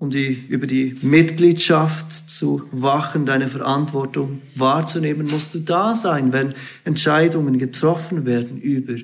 um 0.00 0.08
die, 0.08 0.46
über 0.48 0.66
die 0.66 0.96
Mitgliedschaft 1.02 2.10
zu 2.10 2.66
wachen, 2.72 3.26
deine 3.26 3.48
Verantwortung 3.48 4.40
wahrzunehmen, 4.54 5.26
musst 5.30 5.54
du 5.54 5.58
da 5.58 5.94
sein, 5.94 6.32
wenn 6.32 6.54
Entscheidungen 6.84 7.58
getroffen 7.58 8.24
werden 8.24 8.58
über 8.62 8.94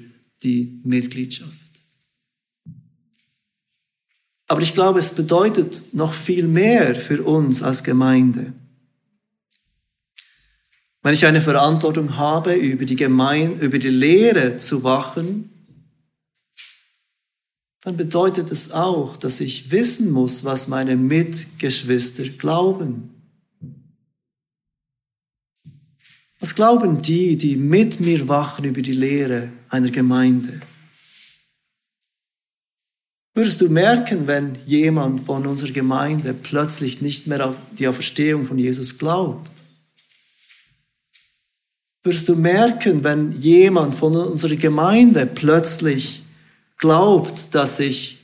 die 0.42 0.80
Mitgliedschaft. 0.84 1.53
Aber 4.49 4.62
ich 4.62 4.72
glaube, 4.72 4.99
es 4.99 5.14
bedeutet 5.14 5.92
noch 5.92 6.14
viel 6.14 6.49
mehr 6.49 6.94
für 6.94 7.22
uns 7.22 7.62
als 7.62 7.84
Gemeinde. 7.84 8.55
Wenn 11.03 11.12
ich 11.12 11.26
eine 11.26 11.42
Verantwortung 11.42 12.16
habe, 12.16 12.55
über 12.55 12.86
die, 12.86 12.97
Gemeinde, 12.97 13.62
über 13.62 13.78
die 13.78 13.88
Lehre 13.88 14.57
zu 14.57 14.82
wachen, 14.82 15.51
dann 17.87 17.97
bedeutet 17.97 18.51
es 18.51 18.72
auch, 18.72 19.16
dass 19.16 19.39
ich 19.39 19.70
wissen 19.70 20.11
muss, 20.11 20.45
was 20.45 20.66
meine 20.66 20.97
Mitgeschwister 20.97 22.24
glauben. 22.24 23.11
Was 26.41 26.57
glauben 26.57 27.01
die, 27.01 27.37
die 27.37 27.55
mit 27.55 28.01
mir 28.01 28.26
wachen 28.26 28.64
über 28.64 28.82
die 28.82 28.91
Lehre 28.91 29.51
einer 29.68 29.91
Gemeinde? 29.91 30.62
Würdest 33.34 33.61
du 33.61 33.68
merken, 33.68 34.26
wenn 34.26 34.59
jemand 34.66 35.20
von 35.20 35.47
unserer 35.47 35.70
Gemeinde 35.70 36.34
plötzlich 36.34 37.01
nicht 37.03 37.28
mehr 37.28 37.51
auf 37.51 37.55
die 37.78 37.87
Auferstehung 37.87 38.47
von 38.47 38.59
Jesus 38.59 38.99
glaubt? 38.99 39.49
Würdest 42.03 42.28
du 42.28 42.34
merken, 42.34 43.05
wenn 43.05 43.30
jemand 43.39 43.95
von 43.95 44.16
unserer 44.16 44.57
Gemeinde 44.57 45.24
plötzlich 45.24 46.26
glaubt, 46.79 47.55
dass 47.55 47.79
ich 47.81 48.18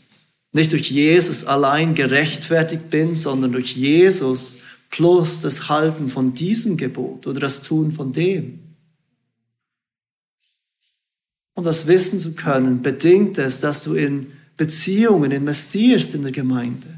nicht 0.53 0.73
durch 0.73 0.91
Jesus 0.91 1.45
allein 1.45 1.95
gerechtfertigt 1.95 2.91
bin, 2.91 3.17
sondern 3.17 3.53
durch 3.53 3.75
Jesus 3.75 4.59
plus 4.91 5.41
das 5.41 5.69
Halten 5.69 6.09
von 6.09 6.35
diesem 6.35 6.77
Gebot 6.77 7.27
oder 7.27 7.41
das 7.41 7.63
Tun 7.63 7.93
von 7.93 8.13
dem. 8.13 8.61
Um 11.55 11.65
das 11.65 11.87
wissen 11.87 12.19
zu 12.19 12.35
können, 12.35 12.83
bedingt 12.83 13.39
es, 13.39 13.61
dass 13.61 13.83
du 13.83 13.95
in 13.95 14.33
Beziehungen 14.57 15.33
investierst 15.33 16.15
in 16.15 16.23
der 16.23 16.33
Gemeinde. 16.33 16.89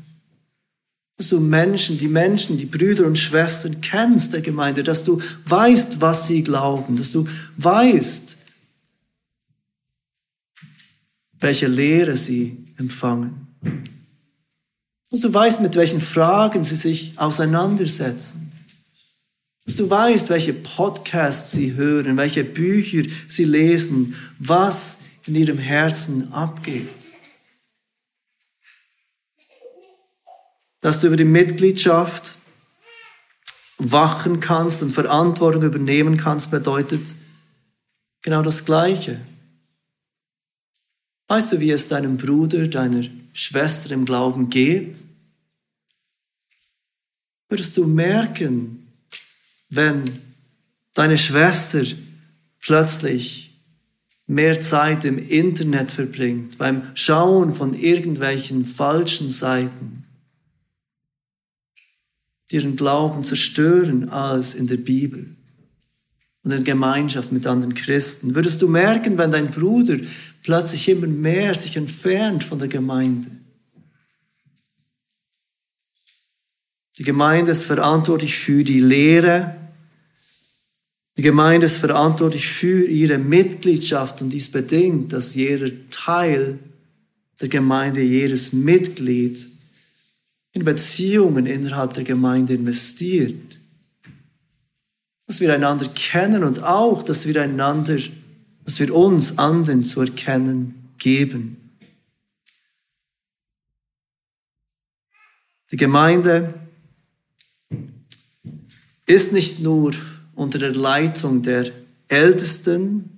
Dass 1.17 1.29
du 1.29 1.39
Menschen, 1.39 1.99
die 1.99 2.09
Menschen, 2.09 2.59
die 2.59 2.67
Brüder 2.67 3.07
und 3.07 3.19
Schwestern 3.19 3.81
kennst 3.81 4.33
der 4.33 4.41
Gemeinde, 4.41 4.83
dass 4.83 5.05
du 5.05 5.21
weißt, 5.47 6.01
was 6.01 6.27
sie 6.27 6.43
glauben, 6.43 6.97
dass 6.97 7.13
du 7.13 7.27
weißt, 7.57 8.37
welche 11.45 11.67
Lehre 11.67 12.17
sie 12.17 12.65
empfangen. 12.79 13.47
Dass 15.11 15.21
du 15.21 15.33
weißt, 15.33 15.61
mit 15.61 15.77
welchen 15.77 16.01
Fragen 16.01 16.65
sie 16.65 16.75
sich 16.75 17.19
auseinandersetzen. 17.19 18.51
Dass 19.67 19.77
du 19.77 19.89
weißt, 19.89 20.31
welche 20.31 20.55
Podcasts 20.55 21.53
sie 21.53 21.75
hören, 21.75 22.17
welche 22.17 22.45
Bücher 22.45 23.03
sie 23.29 23.45
lesen, 23.45 24.17
was 24.39 25.01
in 25.27 25.35
ihrem 25.35 25.59
Herzen 25.59 26.33
abgeht. 26.33 26.89
Dass 30.81 31.01
du 31.01 31.09
über 31.09 31.17
die 31.17 31.25
Mitgliedschaft 31.25 32.37
wachen 33.77 34.41
kannst 34.41 34.83
und 34.83 34.93
Verantwortung 34.93 35.63
übernehmen 35.63 36.17
kannst, 36.17 36.51
bedeutet 36.51 37.03
genau 38.23 38.41
das 38.41 38.65
Gleiche. 38.65 39.21
Weißt 41.35 41.51
du, 41.51 41.59
wie 41.59 41.73
es 41.73 41.89
deinem 41.89 42.17
Bruder, 42.17 42.69
deiner 42.69 43.03
Schwester 43.33 43.91
im 43.91 44.05
Glauben 44.05 44.51
geht? 44.51 44.99
Würdest 47.49 47.77
du 47.77 47.89
merken, 47.89 48.87
wenn 49.69 50.05
deine 50.93 51.19
Schwester 51.19 51.83
plötzlich 52.61 53.59
mehr 54.29 54.61
Zeit 54.61 55.05
im 55.05 55.19
Internet 55.29 55.91
verbringt, 55.91 56.57
beim 56.59 56.93
Schauen 56.95 57.53
von 57.53 57.75
irgendwelchen 57.75 58.65
falschen 58.65 59.29
Seiten, 59.29 60.05
die 62.49 62.55
ihren 62.55 62.77
Glauben 62.77 63.25
zerstören 63.25 64.09
als 64.09 64.55
in 64.55 64.69
der 64.69 64.77
Bibel 64.77 65.34
und 66.45 66.51
in 66.51 66.63
Gemeinschaft 66.63 67.33
mit 67.33 67.47
anderen 67.47 67.75
Christen. 67.75 68.35
Würdest 68.35 68.61
du 68.61 68.69
merken, 68.69 69.17
wenn 69.17 69.31
dein 69.31 69.51
Bruder 69.51 69.97
plötzlich 70.43 70.89
immer 70.89 71.07
mehr 71.07 71.55
sich 71.55 71.77
entfernt 71.77 72.45
von 72.45 72.59
der 72.59 72.69
Gemeinde? 72.69 73.31
Die 76.99 77.03
Gemeinde 77.03 77.51
ist 77.51 77.65
verantwortlich 77.65 78.37
für 78.37 78.63
die 78.63 78.79
Lehre. 78.79 79.57
Die 81.17 81.23
Gemeinde 81.23 81.67
ist 81.67 81.79
verantwortlich 81.79 82.47
für 82.47 82.87
ihre 82.87 83.19
Mitgliedschaft 83.19 84.21
und 84.21 84.31
dies 84.31 84.53
bedingt, 84.53 85.13
dass 85.13 85.35
jeder 85.35 85.71
Teil 85.91 86.59
der 87.41 87.49
Gemeinde, 87.49 88.03
jedes 88.03 88.53
Mitglied 88.53 89.37
in 90.53 90.65
Beziehungen 90.65 91.47
innerhalb 91.47 91.95
der 91.95 92.05
Gemeinde 92.05 92.55
investiert 92.55 93.54
dass 95.27 95.41
wir 95.41 95.53
einander 95.53 95.89
kennen 95.89 96.45
und 96.45 96.63
auch, 96.63 97.03
dass 97.03 97.27
wir 97.27 97.41
einander, 97.41 97.99
dass 98.65 98.79
wir 98.79 98.95
uns 98.95 99.39
anderen 99.39 99.83
zu 99.83 100.01
erkennen 100.01 100.91
geben. 100.99 101.77
Die 105.71 105.77
Gemeinde 105.77 106.55
ist 109.07 109.33
nicht 109.33 109.61
nur 109.61 109.93
unter 110.35 110.59
der 110.59 110.75
Leitung 110.75 111.43
der 111.43 111.71
Ältesten 112.09 113.15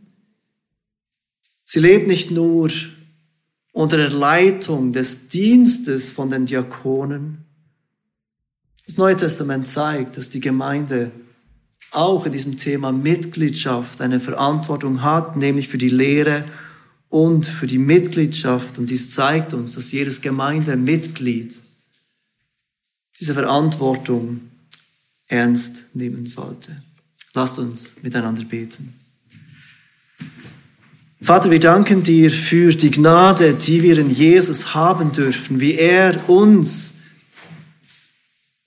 Sie 1.68 1.80
lebt 1.80 2.06
nicht 2.06 2.30
nur 2.30 2.70
unter 3.72 3.96
der 3.96 4.10
Leitung 4.10 4.92
des 4.92 5.28
Dienstes 5.28 6.12
von 6.12 6.30
den 6.30 6.46
Diakonen. 6.46 7.44
Das 8.86 8.96
Neue 8.96 9.16
Testament 9.16 9.66
zeigt, 9.66 10.16
dass 10.16 10.30
die 10.30 10.40
Gemeinde 10.40 11.10
auch 11.96 12.26
in 12.26 12.32
diesem 12.32 12.56
Thema 12.56 12.92
Mitgliedschaft 12.92 14.00
eine 14.00 14.20
Verantwortung 14.20 15.02
hat, 15.02 15.36
nämlich 15.36 15.68
für 15.68 15.78
die 15.78 15.88
Lehre 15.88 16.44
und 17.08 17.46
für 17.46 17.66
die 17.66 17.78
Mitgliedschaft. 17.78 18.78
Und 18.78 18.90
dies 18.90 19.14
zeigt 19.14 19.54
uns, 19.54 19.74
dass 19.74 19.92
jedes 19.92 20.20
Gemeindemitglied 20.20 21.54
diese 23.18 23.34
Verantwortung 23.34 24.42
ernst 25.26 25.94
nehmen 25.94 26.26
sollte. 26.26 26.82
Lasst 27.34 27.58
uns 27.58 28.02
miteinander 28.02 28.44
beten. 28.44 28.94
Vater, 31.20 31.50
wir 31.50 31.60
danken 31.60 32.02
dir 32.02 32.30
für 32.30 32.72
die 32.72 32.90
Gnade, 32.90 33.54
die 33.54 33.82
wir 33.82 33.98
in 33.98 34.10
Jesus 34.10 34.74
haben 34.74 35.12
dürfen, 35.12 35.60
wie 35.60 35.74
er 35.74 36.28
uns 36.28 36.98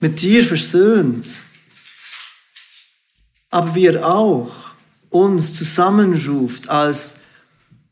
mit 0.00 0.20
dir 0.20 0.44
versöhnt, 0.44 1.42
aber 3.50 3.74
wie 3.74 3.86
er 3.86 4.06
auch 4.06 4.50
uns 5.10 5.54
zusammenruft 5.54 6.68
als 6.68 7.20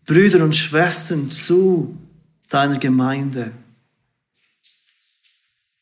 Brüder 0.06 0.42
und 0.44 0.56
Schwestern 0.56 1.30
zu 1.30 1.96
deiner 2.48 2.78
Gemeinde. 2.78 3.50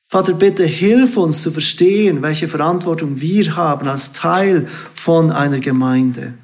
Vater, 0.08 0.34
bitte 0.34 0.64
hilf 0.64 1.16
uns 1.16 1.42
zu 1.42 1.50
verstehen, 1.50 2.22
welche 2.22 2.48
Verantwortung 2.48 3.20
wir 3.20 3.56
haben 3.56 3.86
als 3.86 4.12
Teil 4.12 4.68
von 4.94 5.30
einer 5.30 5.60
Gemeinde 5.60 6.34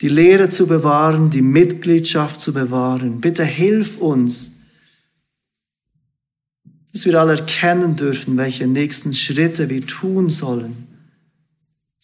die 0.00 0.08
Lehre 0.08 0.48
zu 0.48 0.66
bewahren, 0.66 1.30
die 1.30 1.42
Mitgliedschaft 1.42 2.40
zu 2.40 2.52
bewahren. 2.52 3.20
Bitte 3.20 3.44
hilf 3.44 3.98
uns, 3.98 4.60
dass 6.92 7.04
wir 7.06 7.18
alle 7.20 7.38
erkennen 7.38 7.96
dürfen, 7.96 8.36
welche 8.36 8.66
nächsten 8.66 9.14
Schritte 9.14 9.70
wir 9.70 9.86
tun 9.86 10.30
sollen, 10.30 10.86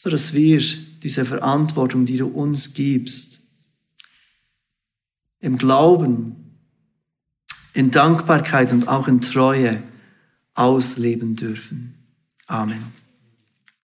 so 0.02 0.08
dass 0.08 0.32
wir 0.32 0.62
diese 1.02 1.26
Verantwortung, 1.26 2.06
die 2.06 2.16
du 2.16 2.26
uns 2.26 2.72
gibst, 2.72 3.42
im 5.40 5.58
Glauben, 5.58 6.56
in 7.74 7.90
Dankbarkeit 7.90 8.72
und 8.72 8.88
auch 8.88 9.08
in 9.08 9.20
Treue 9.20 9.82
ausleben 10.54 11.36
dürfen. 11.36 11.96
Amen. 12.46 12.82